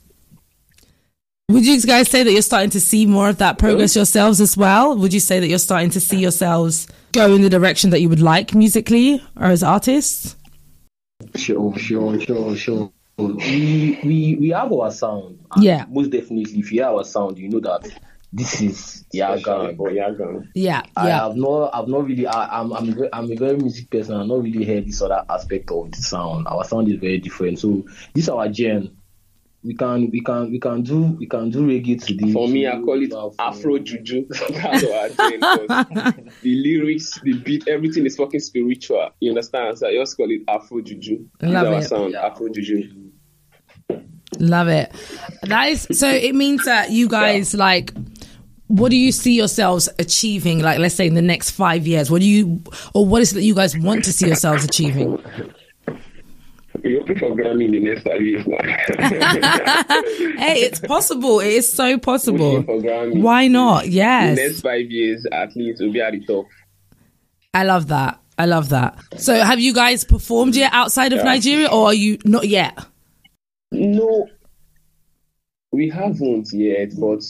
[1.50, 4.56] Would you guys say that you're starting to see more of that progress yourselves as
[4.56, 4.96] well?
[4.96, 8.08] Would you say that you're starting to see yourselves go in the direction that you
[8.08, 10.36] would like musically or as artists?
[11.36, 12.92] Sure, sure, sure, sure.
[13.18, 15.38] We we we have our sound.
[15.58, 15.84] Yeah.
[15.90, 17.90] Most definitely, if you hear our sound, you know that
[18.32, 19.74] this is Yaga.
[19.74, 20.48] But Yagan.
[20.54, 21.24] Yeah, I yeah.
[21.24, 24.16] have not, I've not really, I, I'm, I'm, I'm a very music person.
[24.16, 26.48] I've not really heard this other aspect of the sound.
[26.48, 27.58] Our sound is very different.
[27.58, 28.96] So this is our gen.
[29.64, 32.32] We can, we can, we can do, we can do reggae today.
[32.32, 33.32] For me, I call it Afro.
[33.38, 34.26] Afro Juju.
[34.28, 35.40] That's what I think.
[35.40, 39.08] 'cause The lyrics, the beat, everything is fucking spiritual.
[39.20, 39.78] You understand?
[39.78, 41.24] So I just call it Afro Juju.
[41.40, 41.84] Love is our it.
[41.84, 42.90] sound, Afro Juju.
[44.38, 44.92] Love it.
[45.44, 47.92] That is so it means that you guys like
[48.66, 52.10] what do you see yourselves achieving like let's say in the next 5 years?
[52.10, 52.62] What do you
[52.94, 55.22] or what is it that you guys want to see yourselves achieving?
[56.84, 58.58] We're hoping for Grammy in the next five years now.
[60.38, 61.40] hey, it's possible.
[61.40, 62.56] It is so possible.
[62.60, 63.22] Hoping for Grammy.
[63.22, 63.84] Why not?
[63.84, 64.36] The Yes.
[64.36, 66.46] next five years, at least, we'll be at the top.
[67.54, 68.20] I love that.
[68.36, 68.98] I love that.
[69.16, 71.24] So, have you guys performed yet outside of Yeah.
[71.24, 72.78] Nigeria, or are you not yet?
[73.72, 74.26] No,
[75.72, 77.22] we haven't yet, but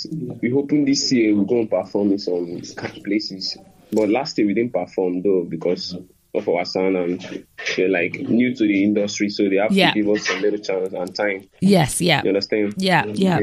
[0.43, 2.61] we're hoping this year we're going to perform in some
[3.05, 3.57] places.
[3.93, 5.97] But last year we didn't perform though because
[6.35, 9.93] of our sound and they're like new to the industry, so they have Yeah.
[9.93, 11.49] to give us a little chance and time.
[11.61, 12.01] Yes.
[12.01, 12.23] Yeah.
[12.25, 12.75] You understand?
[12.77, 13.05] Yeah.
[13.07, 13.39] Yeah.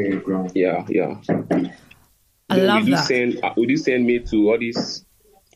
[0.53, 1.15] Yeah, yeah.
[2.49, 3.05] I Then love we do that.
[3.05, 5.05] Send, uh, we do send me to all these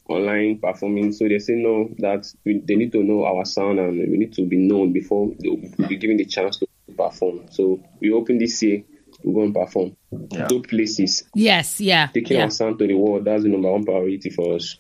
[0.08, 3.98] online performing, so they say no that we, they need to know our sound and
[3.98, 7.42] we need to be known before they'll be given the chance to perform.
[7.52, 8.84] So we open this year,
[9.24, 9.98] we go and perform.
[10.32, 10.48] Yeah.
[10.48, 11.82] Two places, Yes.
[11.82, 12.08] Yeah.
[12.14, 12.44] taking Yeah.
[12.44, 13.26] our sound to the world.
[13.26, 14.78] That's the number one priority for us.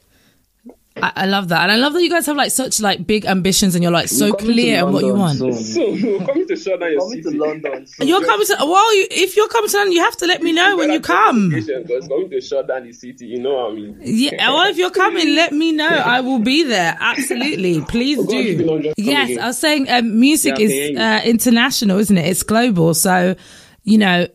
[0.97, 3.25] I, I love that, and I love that you guys have like such like big
[3.25, 5.39] ambitions, and you're like so We're clear on what you want.
[5.41, 5.99] London soon.
[5.99, 7.38] So we're coming to shut down your Coming city.
[7.38, 7.88] to London.
[7.88, 8.08] soon.
[8.08, 10.53] You're coming to well, you, if you're coming to London, you have to let me
[10.53, 11.49] know when you come.
[11.49, 13.99] Because going to shut down the city, you know what I mean.
[14.01, 15.88] Yeah, well, if you're coming, let me know.
[15.89, 16.95] I will be there.
[16.99, 19.03] Absolutely, please We're going to keep it do.
[19.03, 19.39] Yes, coming.
[19.39, 22.25] I was saying um, music Yeah, I can hear is uh, international, isn't it?
[22.25, 22.93] It's global.
[22.93, 23.36] So,
[23.84, 24.27] you know,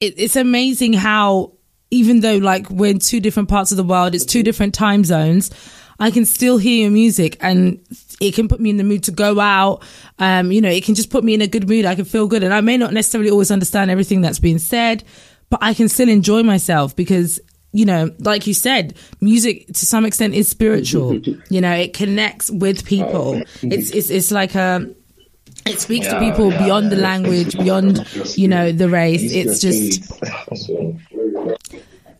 [0.00, 1.54] it, it's amazing how
[1.90, 5.04] even though like we're in two different parts of the world, it's two different time
[5.04, 5.50] zones.
[6.00, 7.80] I can still hear your music and
[8.20, 9.82] it can put me in the mood to go out.
[10.18, 11.84] Um, you know, it can just put me in a good mood.
[11.84, 12.44] I can feel good.
[12.44, 15.02] And I may not necessarily always understand everything that's being said,
[15.50, 17.40] but I can still enjoy myself because,
[17.72, 21.16] you know, like you said, music to some extent is spiritual.
[21.50, 23.42] you know, it connects with people.
[23.62, 24.94] It's, it's, it's like a,
[25.66, 29.32] it speaks to people beyond the language, beyond, you know, the race.
[29.32, 30.12] It's just,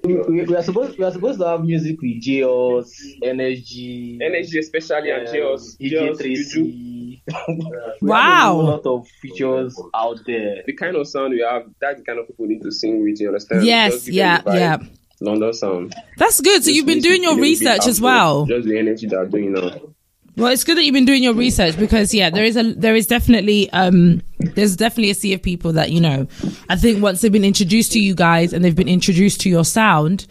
[0.09, 2.93] We, we, we are supposed we are supposed to have music with Geos,
[3.23, 6.23] Energy, energy, especially and Geos, EJ Geos, Juju.
[6.23, 7.23] Tracy.
[8.01, 8.57] We Wow.
[8.57, 10.63] have a lot of features out there.
[10.67, 13.21] the kind of sound we have, that the kind of people need to sing with,
[13.21, 13.65] you understand?
[13.65, 14.61] Yes, yeah, them the vibe.
[14.61, 14.79] yeah.
[15.21, 15.95] London sound.
[16.17, 16.63] that's good.
[16.63, 18.47] So Just you've been doing your a little bit research as well.
[18.47, 19.71] Just the energy they're doing now.
[20.37, 22.95] Well, it's good that you've been doing your research because yeah, there is a there
[22.95, 24.23] is definitely um
[24.59, 26.27] there's definitely a sea of people that you know.
[26.69, 29.65] I think once they've been introduced to you guys and they've been introduced to your
[29.65, 30.27] sound,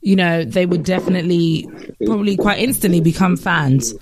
[0.00, 1.68] you know, they would definitely
[2.06, 3.92] probably quite instantly become fans.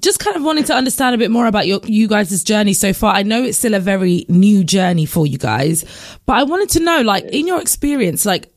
[0.00, 2.92] Just kind of wanting to understand a bit more about your you guys' journey so
[2.92, 3.14] far.
[3.14, 5.84] I know it's still a very new journey for you guys,
[6.26, 8.52] but I wanted to know, like, in your experience, like,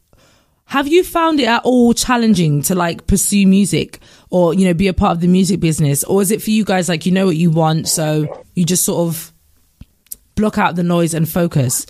[0.65, 3.99] have you found it at all challenging to like pursue music
[4.31, 6.63] or you know be a part of the music business or is it for you
[6.63, 9.32] guys like you know what you want so you just sort of
[10.35, 11.85] block out the noise and focus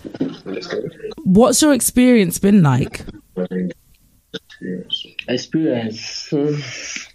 [1.23, 3.05] what's your experience been like
[5.27, 6.33] Experience.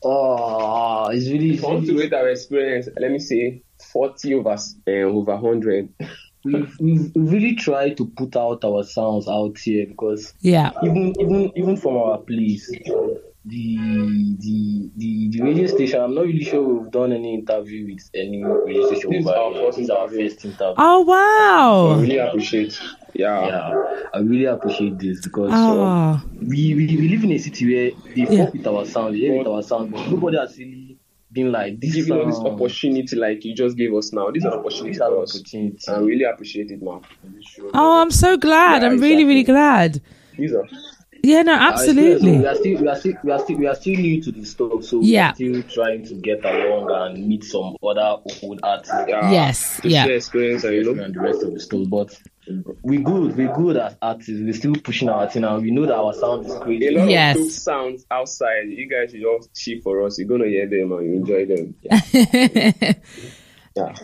[0.02, 1.54] Oh, it's really.
[1.54, 3.62] If I want to rate our experience, let me say
[3.92, 5.88] 40 over, uh, over 100.
[6.44, 11.52] We've, we've really tried to put out our sounds out here because yeah even even
[11.56, 12.70] even from our place,
[13.44, 13.76] the
[14.40, 16.00] the the the radio station.
[16.02, 19.36] I'm not really sure we've done any interview with any radio station This is over
[19.36, 19.62] our here.
[19.64, 20.28] first This is our interview.
[20.30, 20.74] first interview.
[20.78, 21.94] oh wow!
[21.96, 22.78] I really appreciate.
[23.14, 23.46] Yeah.
[23.46, 27.90] Yeah, I really appreciate this because oh we, we we live in a city where
[28.14, 28.44] they Yeah.
[28.46, 30.98] fuck with our sound, they hear with our sound, but nobody has really
[31.32, 31.94] been like this.
[31.94, 34.30] Giving us this opportunity like you just gave us now.
[34.30, 35.34] This is an opportunity This is an for us.
[35.36, 35.78] opportunity.
[35.88, 37.00] I really appreciate it, man.
[37.74, 40.00] oh i'm so glad Yeah, i'm really really glad
[40.36, 40.64] These are
[41.22, 42.38] Yeah, no, Our experience, absolutely.
[42.38, 44.44] We are still, we are still, we are still, we are still new to the
[44.44, 45.32] stuff, so Yeah.
[45.38, 48.94] we are still trying to get along and meet some other old artists.
[49.08, 50.04] Yeah, Yes, to yeah.
[50.04, 51.02] share experience and you know.
[51.02, 51.88] and the rest of the stuff.
[51.88, 52.16] But
[52.82, 54.30] we good, we good as artists.
[54.40, 56.90] We're still pushing our thing, and we know that our sound is A crazy.
[56.90, 57.36] lot Yes.
[57.38, 58.68] of sounds outside.
[58.68, 60.18] You guys should just cheap for us.
[60.18, 61.74] You're gonna hear them and you enjoy them.
[63.76, 63.94] Yeah.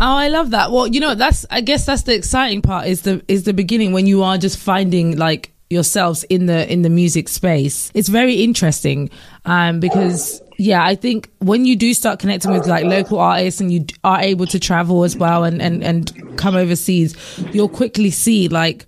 [0.00, 0.70] Oh, I love that.
[0.70, 3.92] Well, you know, that's I guess that's the exciting part is the is the beginning
[3.92, 7.90] when you are just finding like yourselves in the in the music space.
[7.94, 9.10] It's very interesting
[9.44, 13.72] um because yeah, I think when you do start connecting with like local artists and
[13.72, 17.14] you are able to travel as well and and and come overseas,
[17.52, 18.86] you'll quickly see like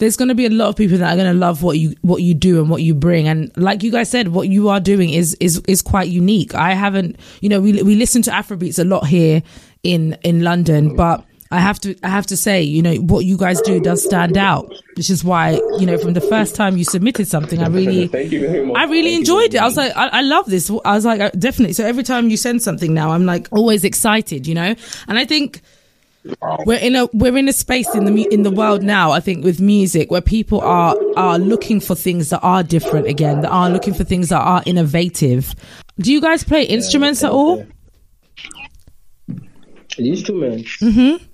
[0.00, 1.94] there's going to be a lot of people that are going to love what you
[2.00, 4.80] what you do and what you bring and like you guys said what you are
[4.80, 8.78] doing is is is quite unique i haven't you know we we listen to afrobeats
[8.78, 9.42] a lot here
[9.82, 13.36] in in london but i have to i have to say you know what you
[13.36, 16.84] guys do does stand out which is why you know from the first time you
[16.84, 18.76] submitted something i really Thank you very much.
[18.76, 19.58] I really Thank enjoyed it.
[19.58, 20.70] I was like, I, I love this.
[20.84, 21.72] I was like, I- definitely.
[21.74, 24.74] So every time you send something now, I'm like always excited, you know.
[25.08, 25.60] And I think
[26.66, 29.10] we're in a we're in a space in the in the world now.
[29.12, 33.40] I think with music where people are are looking for things that are different again,
[33.42, 35.54] that are looking for things that are innovative.
[35.98, 37.64] Do you guys play instruments at all?
[39.98, 40.76] Instruments.
[40.78, 41.24] Mm-hmm.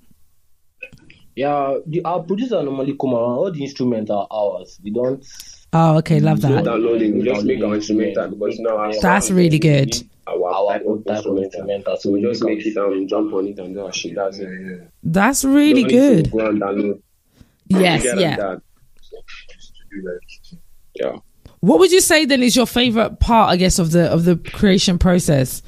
[1.36, 3.22] Yeah, the, our producer normally come around.
[3.38, 4.80] All the instruments are ours.
[4.82, 5.24] We don't.
[5.72, 6.64] Oh, okay, love that.
[6.64, 7.18] downloading.
[7.18, 9.94] We just make our instrumental because now our That's really good.
[10.26, 11.42] our, Our type own of type of instrumental.
[11.44, 11.96] instrumental.
[11.98, 14.14] So we just make it and jump on it and do our shit.
[14.14, 14.90] That's it.
[15.02, 16.30] That's really Don't need to good.
[16.32, 17.02] Go and download.
[17.68, 18.56] Yes, yeah.
[20.94, 21.16] Yeah.
[21.60, 24.36] What would you say then is your favorite part, I guess, of the of the
[24.36, 25.62] creation process?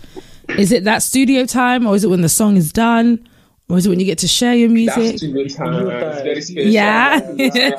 [0.56, 3.28] Is it that studio time, or is it when the song is done,
[3.68, 5.20] or is it when you get to share your That's music?
[5.20, 5.86] too good time.
[5.90, 6.70] It's very special.
[6.70, 7.20] Yeah.
[7.20, 7.74] That's time,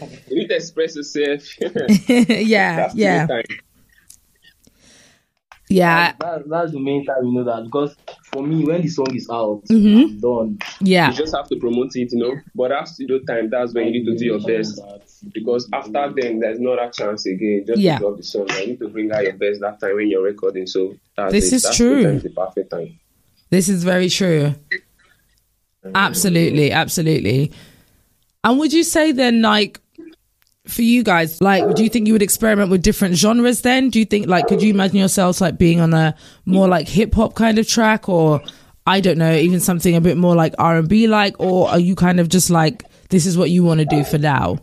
[0.00, 0.18] man.
[0.28, 1.42] You need to express yourself.
[2.08, 3.42] yeah, That's yeah, time.
[5.68, 7.96] yeah, That, that's the main time you know that because
[8.30, 10.02] for me when the song is out, Mhm.
[10.02, 10.58] I'm done.
[10.80, 11.10] yeah.
[11.10, 12.36] You just have to promote it, you know.
[12.54, 14.80] But that studio time, that's when you need to do your best.
[15.32, 17.64] Because after then, there's not a chance again.
[17.66, 17.98] Just Yeah.
[17.98, 18.48] to drop the song.
[18.60, 20.66] You need to bring out your best that time when you're recording.
[20.66, 21.56] So that's This it.
[21.56, 22.02] is That's true.
[22.02, 22.98] The, time, the perfect time.
[23.50, 24.54] This is very true.
[25.94, 27.52] Absolutely, absolutely.
[28.44, 29.80] And would you say then, like,
[30.66, 33.90] for you guys, like, do you think you would experiment with different genres then?
[33.90, 36.14] Do you think, like, could you imagine yourselves, like, being on a
[36.46, 38.40] more, like, hip hop kind of track or,
[38.86, 42.20] I don't know, even something a bit more, like, R&B like, or are you kind
[42.20, 44.58] of just like, this is what you want to do for now?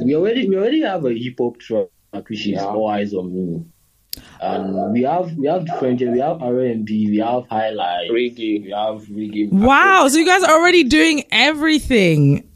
[0.00, 2.64] We already we already have a hip hop track which is Yeah.
[2.64, 3.64] All Eyes on Me.
[4.40, 8.62] And we have we have different we have R and B, we have highlife, Reggae.
[8.64, 9.50] we have reggae.
[9.52, 10.08] Wow.
[10.08, 12.48] So you guys are already doing everything.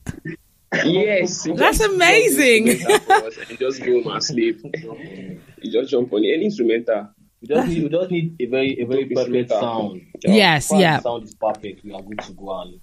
[0.84, 1.42] Yes.
[1.56, 2.68] That's just amazing.
[2.68, 4.60] instrumental for us and just go home and sleep.
[5.62, 6.20] you just jump on.
[6.20, 7.08] Any instrumental.
[7.40, 9.60] You just need we just need a very a very Dope perfect instrumental.
[9.60, 10.02] sound.
[10.24, 11.00] Yes, Once yeah.
[11.00, 11.84] Sound is perfect.
[11.84, 12.80] We are good to go and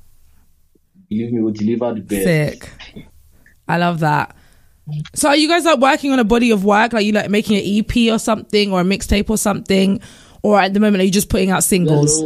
[1.10, 2.24] believe me, we'll deliver the best.
[2.24, 2.70] Sick.
[3.68, 4.36] I love that.
[5.14, 6.94] So are you guys like working on a body of work?
[6.94, 10.02] Like you like making an EP or something or a mixtape or something?
[10.42, 12.22] Or at the moment are you just putting out singles?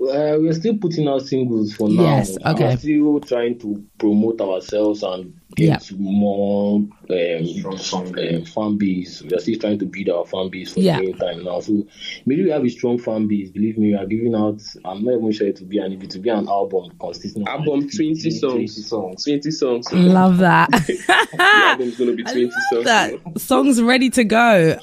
[0.00, 2.02] So, uh, we're still putting out singles for now.
[2.02, 2.64] Yes, okay.
[2.70, 5.96] We're still trying to promote ourselves and get Yeah.
[5.98, 9.22] more um, um, fan base.
[9.22, 10.96] We're still trying to build our fan base for Yeah.
[11.00, 11.60] the meantime now.
[11.60, 11.86] So
[12.24, 13.50] maybe we have a strong fan base.
[13.50, 14.62] Believe me, we are giving out.
[14.86, 17.48] I'm not even sure it will be an it will be an album consisting of
[17.48, 18.86] Album like 20 20 songs.
[18.88, 19.24] songs.
[19.24, 19.92] 20 songs.
[19.92, 20.70] Love that.
[20.70, 22.84] the album's going to be 20 songs.
[22.84, 23.12] that.
[23.38, 24.78] Songs ready to go.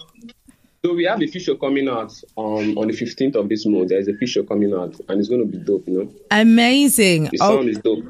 [0.87, 3.89] So we have a feature coming out um, on the 15th of this month.
[3.89, 6.13] There's a feature coming out and it's going to be dope, you know.
[6.31, 7.25] Amazing.
[7.25, 8.05] The Oh, sound is dope.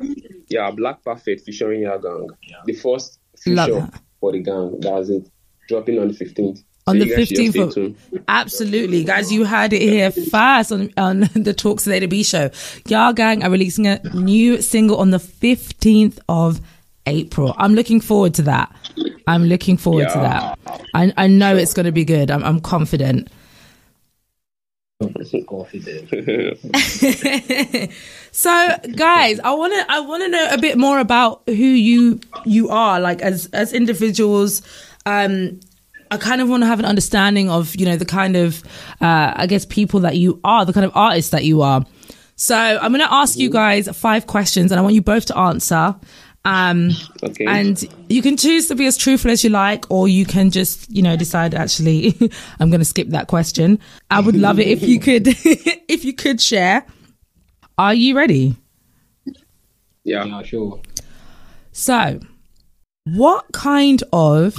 [0.47, 2.27] Yeah, Black Perfect featuring your gang.
[2.67, 4.79] The first Love feature for the gang.
[4.79, 5.27] That's it.
[5.67, 6.63] Dropping on the 15th.
[6.85, 7.95] On So the you guys should just 15th of- tuned.
[8.27, 9.31] Absolutely, guys.
[9.33, 12.51] You heard it here first on, on the Talks with A to B show.
[12.87, 16.61] Yar Gang are releasing a new single on the 15th of
[17.07, 17.55] April.
[17.57, 18.75] I'm looking forward to that.
[19.27, 20.57] I'm looking forward to that.
[20.93, 22.31] I, I know it's going to be good.
[22.31, 23.29] I'm, I'm confident.
[24.99, 26.09] Confident.
[28.31, 32.19] so guys i want to i want to know a bit more about who you
[32.45, 34.63] you are like as as individuals
[35.05, 35.59] um
[36.09, 38.63] i kind of want to have an understanding of you know the kind of
[38.99, 41.85] uh i guess people that you are the kind of artists that you are
[42.35, 45.37] so i'm going to ask you guys five questions and i want you both to
[45.37, 45.95] answer
[46.47, 46.91] um
[47.23, 47.45] Okay.
[47.45, 50.89] and you can choose to be as truthful as you like, or you can just,
[50.89, 52.15] you know, decide actually,
[52.59, 53.79] I'm going to skip that question.
[54.09, 55.27] I would love it if you could,
[55.89, 56.85] if you could share.
[57.77, 58.55] Are you ready?
[60.03, 60.23] yeah.
[60.25, 60.79] yeah, sure.
[61.73, 62.19] So,
[63.03, 64.55] what kind of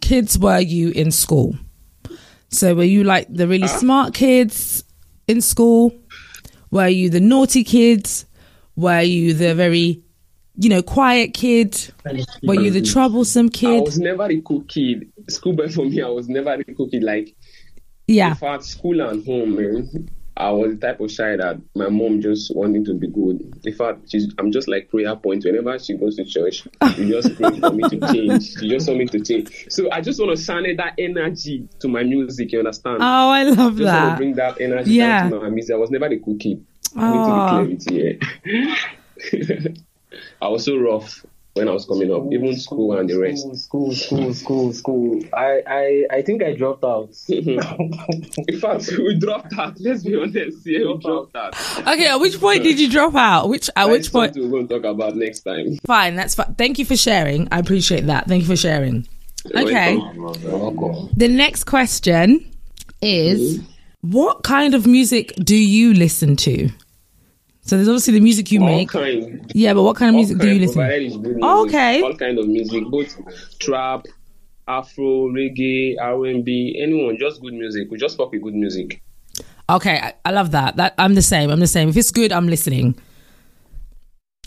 [0.00, 1.56] kids were you in school?
[2.50, 4.84] So, were you like the really smart kids
[5.26, 5.92] in school?
[6.70, 8.26] Were you the naughty kids?
[8.76, 10.02] Were you the very,
[10.60, 11.90] you know, quiet kid?
[12.42, 13.78] Were you the troublesome kid?
[13.78, 15.10] I was never a cool kid.
[15.28, 17.02] Schoolboy for me, I was never a cool kid.
[17.02, 17.34] Like
[18.06, 18.28] Yeah.
[18.30, 20.10] in fact, school and home, man.
[20.36, 23.58] I was the type of shy that my mom just wanted to be good.
[23.64, 25.44] In fact, she's, I'm just like prayer point.
[25.44, 28.58] Whenever she goes to church, she just pray for me to change.
[28.58, 29.66] She just want me to change.
[29.70, 32.52] So I just want to channel that energy to my music.
[32.52, 32.98] You understand?
[33.00, 34.16] Oh, I love just want to that.
[34.18, 35.28] bring that energy Yeah.
[35.30, 35.74] to my music.
[35.74, 36.64] I was never the cool kid.
[36.96, 37.00] Oh.
[37.00, 38.18] I need to be oh.
[38.18, 39.66] clear with you.
[39.66, 39.72] yeah.
[40.40, 43.42] I was so rough when I was coming up, even school and the rest.
[43.56, 45.20] School, school, school, school.
[45.32, 47.14] I, I, I think I dropped out.
[47.28, 49.78] In fact, we dropped out.
[49.80, 50.64] Let's be honest.
[50.64, 51.54] Yeah, we dropped out.
[51.80, 53.48] Okay, at which point did you drop out?
[53.48, 54.36] Which at which That's point?
[54.36, 55.76] we're going to talk about next time.
[55.86, 56.54] Fine, that's fine.
[56.54, 57.48] Thank you for sharing.
[57.50, 58.26] I appreciate that.
[58.28, 59.06] Thank you for sharing.
[59.54, 59.96] Okay.
[59.96, 61.10] Welcome.
[61.16, 62.46] The next question
[63.02, 64.10] is mm-hmm.
[64.12, 66.70] what kind of music do you listen to?
[67.62, 68.88] So there's obviously the music you All make.
[68.88, 69.50] kind.
[69.54, 70.80] Yeah, but what kind of all music do you listen to?
[70.80, 71.42] provided it's good music.
[71.42, 72.02] Oh, okay.
[72.02, 74.06] All kind of music, both trap,
[74.66, 77.88] Afro, reggae, R&B, anyone, just good music.
[77.90, 79.02] We just fuck with good music.
[79.68, 80.76] Okay, I, I love that.
[80.76, 81.50] That I'm the same.
[81.50, 81.90] I'm the same.
[81.90, 82.96] If it's good, I'm listening.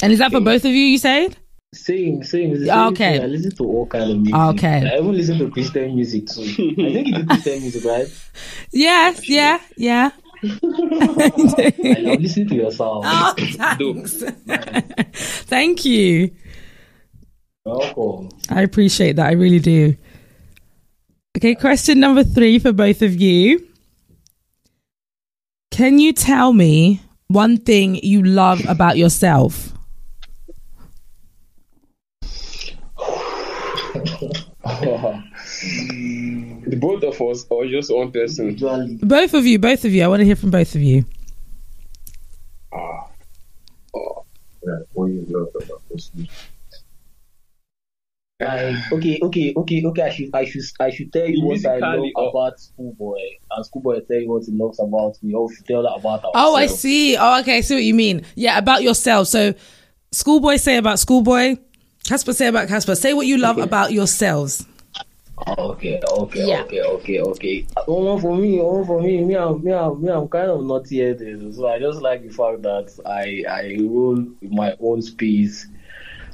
[0.01, 0.85] And is that for both of you?
[0.85, 1.37] You said?
[1.73, 2.51] Same, same.
[2.51, 3.17] It's the same okay.
[3.17, 3.21] thing.
[3.23, 4.35] I listen to all kind of music.
[4.35, 4.91] Okay.
[4.91, 6.41] I even listen to Christian music too.
[6.41, 6.45] I
[6.91, 8.07] think it's Christian music, right?
[8.71, 9.29] Yes.
[9.29, 9.59] Yeah.
[9.77, 10.11] Yeah.
[10.43, 13.05] I love listening to your sound.
[13.05, 14.13] Oh, ah, thanks.
[15.45, 16.31] Thank you.
[17.65, 18.29] Welcome.
[18.49, 19.27] I appreciate that.
[19.27, 19.95] I really do.
[21.37, 23.67] Okay, question number three for both of you.
[25.71, 29.73] Can you tell me one thing you love about yourself?
[36.65, 38.55] The both of us, or just one person?
[39.01, 40.03] Both of you, both of you.
[40.03, 41.05] I want to hear from both of you.
[42.73, 43.07] Ah.
[43.95, 44.21] Ah.
[48.41, 50.01] I, okay, okay, okay, okay.
[50.01, 53.19] I should, I should, I should tell you what I love Musically, or- about Schoolboy,
[53.51, 55.33] and Schoolboy tell you what he loves about me.
[55.33, 56.31] Or should tell that about ourselves.
[56.35, 57.15] Oh, I see.
[57.17, 57.57] Oh, okay.
[57.57, 58.25] I see what you mean.
[58.35, 59.27] Yeah, about yourself.
[59.27, 59.53] So,
[60.11, 61.57] schoolboy say about schoolboy.
[62.05, 62.95] Casper say about Casper.
[62.95, 64.65] Say what you love about yourselves.
[65.45, 66.61] Oh, okay, okay, Yeah.
[66.61, 67.65] okay, okay, okay.
[67.85, 70.99] One for me, one for me, me, I'm, me, I'm, me, I'm kind of naughty
[70.99, 75.67] headed, so I just like the fact that I, I roll with my own space.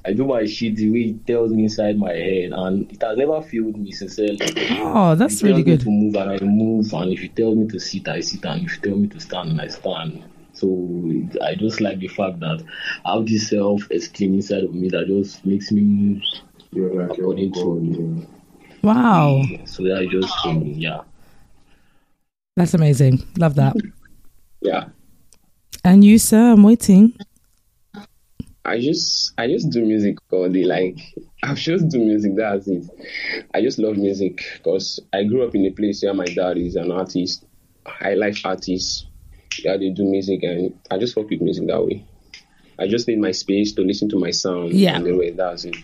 [0.05, 3.18] I do my shit the way it tells me inside my head, and it has
[3.18, 4.39] never failed me sincerely.
[4.91, 5.82] Oh, that's If you really tell me good.
[5.82, 8.66] to move and I move, and if you tell me to sit, I sit, and
[8.66, 10.24] if you tell me to stand, I stand.
[10.53, 10.68] So
[11.41, 12.64] I just like the fact that
[13.05, 18.28] I have this self-esteem inside of me that just makes me move according to.
[18.82, 21.02] Wow, So that just um, yeah.
[22.56, 23.26] that's amazing.
[23.38, 23.76] Love that.
[24.62, 24.90] Yeah.
[25.84, 27.18] And you, sir, I'm waiting.
[28.66, 30.64] I just I just do music all day.
[30.64, 30.98] Like
[31.44, 32.36] I just do music.
[32.36, 32.86] That's it.
[33.54, 36.76] I just love music because I grew up in a place where my dad is
[36.76, 37.46] an artist,
[37.86, 39.08] high life artist.
[39.60, 42.06] Yeah, they do music, and I just work with music that way.
[42.78, 44.74] I just need my space to listen to my sound.
[44.74, 44.96] Yeah.
[44.96, 45.76] And the way that's it.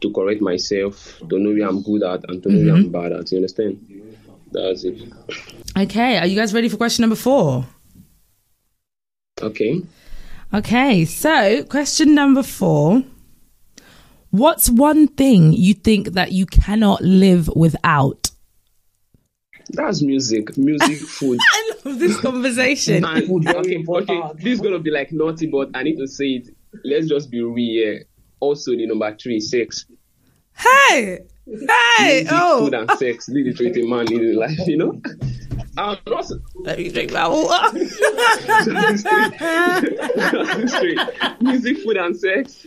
[0.00, 2.92] To correct myself, to know where I'm good at, and to know where I'm mm-hmm.
[2.92, 3.32] bad at.
[3.32, 3.84] You understand?
[4.52, 5.12] That's it.
[5.76, 7.66] Okay, are you guys ready for question number four?
[9.40, 9.82] Okay.
[10.52, 13.02] Okay, so question number four.
[14.30, 18.30] What's one thing you think that you cannot live without?
[19.70, 20.56] That's music.
[20.56, 21.38] Music, food.
[21.40, 23.04] I love this conversation.
[23.04, 26.06] And, Food very okay, okay, this is gonna be like naughty, but I need to
[26.06, 26.48] say it.
[26.84, 28.00] Let's just be real.
[28.40, 28.48] Here.
[28.48, 29.86] Also, the number three, sex.
[30.56, 31.56] Hey, hey,
[31.98, 33.28] Music, oh, food, and sex.
[33.28, 35.00] Lead it with a man in life, you know.
[35.76, 37.72] I'm not let me drink that water.
[41.40, 42.66] Music, food, and sex.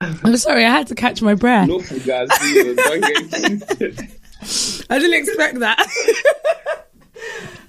[0.00, 1.68] I'm sorry, I had to catch my breath.
[1.68, 2.76] No fugazi.
[2.76, 4.10] Don't get
[4.90, 5.86] I didn't expect that.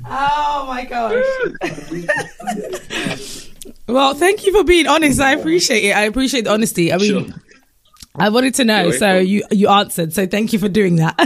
[0.06, 1.26] oh my gosh.
[3.88, 5.20] well, thank you for being honest.
[5.20, 5.96] I appreciate it.
[5.96, 6.92] I appreciate the honesty.
[6.94, 7.42] I mean, Sure.
[8.18, 9.28] I wanted to know, You're so welcome.
[9.28, 10.14] you you answered.
[10.14, 11.18] So thank you for doing that.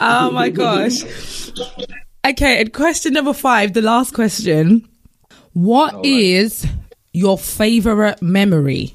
[0.00, 1.02] oh my gosh.
[2.26, 4.88] Okay, and question number five, the last question.
[5.52, 6.66] What is
[7.12, 8.94] your favorite memory?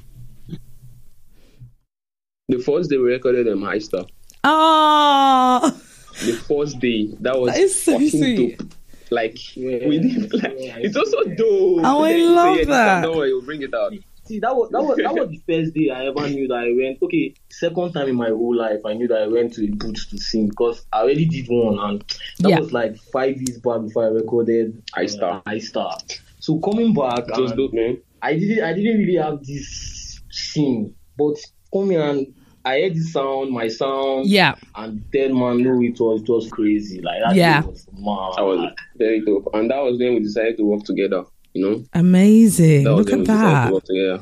[2.47, 4.07] The first day we recorded um, them high stuff.
[4.47, 5.81] Oh,
[6.25, 8.57] The first day, that was That is so fucking sweet.
[8.59, 8.69] dope.
[9.11, 10.53] Like we did, like
[10.85, 11.81] it's also dope.
[11.83, 13.01] Oh, I So, love yeah, that.
[13.03, 13.93] Don't we'll bring it out.
[14.25, 16.73] See, that was that was that was the first day I ever knew that I
[16.75, 17.01] went.
[17.03, 20.09] Okay, second time in my whole life I knew that I went to a booth
[20.09, 22.03] to sing because I already did one, and
[22.39, 22.59] that Yeah.
[22.59, 25.43] was like five years back before I recorded I uh, Star.
[25.45, 25.97] I Star.
[26.39, 27.97] So coming back, It was and dope, man.
[28.23, 31.35] I didn't I didn't really have this sing, but
[31.71, 32.33] coming and
[32.65, 34.55] I heard the sound, my sound, yeah.
[34.75, 36.99] and then man, no, it was it was crazy.
[37.01, 37.61] Like that Yeah.
[37.61, 38.33] was mad.
[38.37, 41.23] That was very dope, and that was when we decided to work together.
[41.53, 42.83] You know, Amazing.
[42.85, 43.67] that Look at that.
[43.67, 44.19] to work together.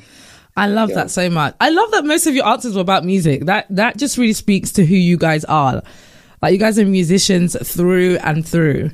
[0.56, 0.96] I love Yeah.
[0.96, 1.56] that so much.
[1.60, 3.46] I love that most of your answers were about music.
[3.46, 5.82] That that just really speaks to who you guys are.
[6.42, 8.92] Like you guys are musicians through and through.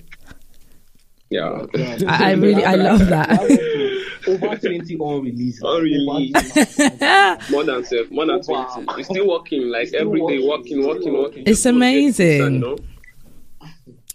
[1.30, 1.66] Yeah.
[2.08, 3.30] I, I really I love that.
[4.30, 5.62] over 20 unreleased.
[5.64, 6.58] Unreleased.
[6.80, 8.66] Over- more than self, more than Wow.
[8.74, 9.00] twenty.
[9.02, 11.44] It's still working, like Still every day, working, working, working, working.
[11.46, 12.62] It's Just to get this amazing.
[12.62, 12.76] done.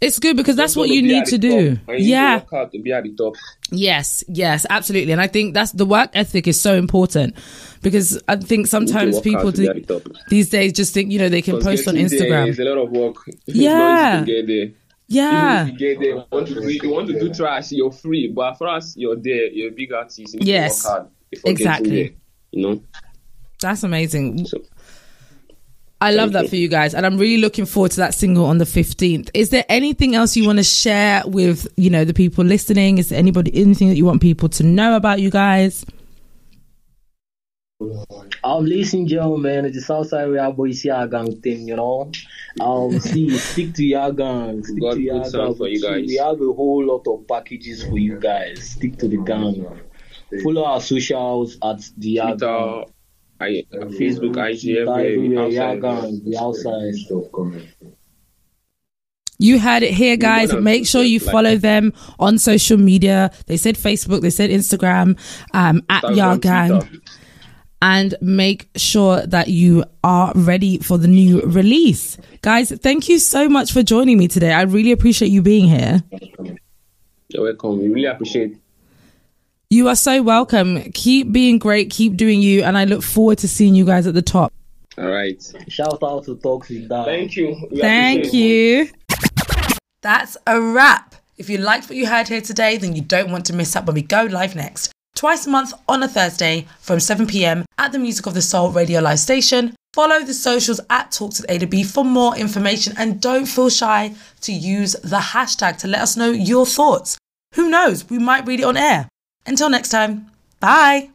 [0.01, 1.49] It's good because that's what you be need to do.
[1.49, 2.37] you need Yeah.
[2.37, 3.37] work hard to be at the top.
[3.71, 5.13] Yes, yes, absolutely.
[5.13, 7.35] And I think that's the work ethic is so important
[7.81, 10.73] because I think You need to sometimes people hard to be do, the these days
[10.75, 12.49] just think, you know, they can post on getting there Instagram.
[12.49, 13.17] is a lot of work.
[13.47, 14.25] It's Yeah.
[15.09, 15.29] Not easy to get there.
[15.29, 15.63] Yeah.
[15.65, 17.93] Even if you get there, you want to do, you want to do trash, you're
[17.93, 18.29] free.
[18.29, 20.19] But for us, you're there, you're a big artist.
[20.35, 20.83] You need Yes.
[20.83, 21.09] to work hard
[21.45, 21.91] Exactly.
[22.03, 22.11] there.
[22.53, 22.83] You know?
[23.61, 24.47] That's amazing.
[24.47, 24.59] So,
[26.01, 26.49] I love that you.
[26.51, 29.31] for you guys, and I'm really looking forward to that single on the 15th.
[29.33, 32.99] Is there anything else you want to share with you know the people listening?
[32.99, 35.87] Is there anybody anything that you want people to know about you guys?
[38.43, 42.11] Um, ladies and gentlemen, it's the Southside Real Boys Yard Gang thing, you know.
[42.61, 44.63] Um, see, stick to your gang.
[44.65, 45.55] Stick got to your good gang.
[45.55, 46.07] for you guys.
[46.07, 48.71] We have a whole lot of packages for you guys.
[48.71, 49.67] Stick to the gang.
[50.43, 52.85] Follow our socials at the Yard Twitter, Gang.
[53.41, 55.45] I, Facebook, IG, Twitter, everywhere.
[55.45, 55.83] everywhere, outside.
[55.83, 57.95] Gang, the outside.
[59.39, 60.55] You heard it here, guys.
[60.55, 63.31] Make sure you follow them on social media.
[63.47, 65.19] They said Facebook, they said Instagram,
[65.53, 66.99] um, at Instagram, Yar Gang, Twitter.
[67.85, 72.73] And make sure that you are ready for the new release, guys.
[72.73, 74.55] Thank you so much for joining me today.
[74.55, 76.03] I really appreciate you being here.
[77.29, 77.81] You're welcome.
[77.81, 78.57] We really appreciate.
[79.69, 80.91] You are so welcome.
[80.93, 81.91] Keep being great.
[81.91, 82.63] Keep doing you.
[82.63, 84.51] And I look forward to seeing you guys at the top.
[84.97, 85.43] All right.
[85.69, 87.05] Shout out to Toxic Dad.
[87.05, 87.69] Thank you.
[87.71, 88.87] We Thank appreciate it.
[88.87, 88.93] you.
[90.01, 91.17] That's a wrap.
[91.37, 93.85] If you liked what you heard here today, then you don't want to miss out
[93.85, 94.94] when we go live next.
[95.15, 98.71] Twice a month on a Thursday from 7 pm at the Music of the Soul
[98.71, 99.75] radio live station.
[99.95, 103.71] Follow the socials at Talks with A to B for more information and don't feel
[103.71, 107.17] shy to use the hashtag to let us know your thoughts.
[107.55, 108.11] Who knows?
[108.11, 109.09] We might read it on air.
[109.47, 111.11] Until next time, bye.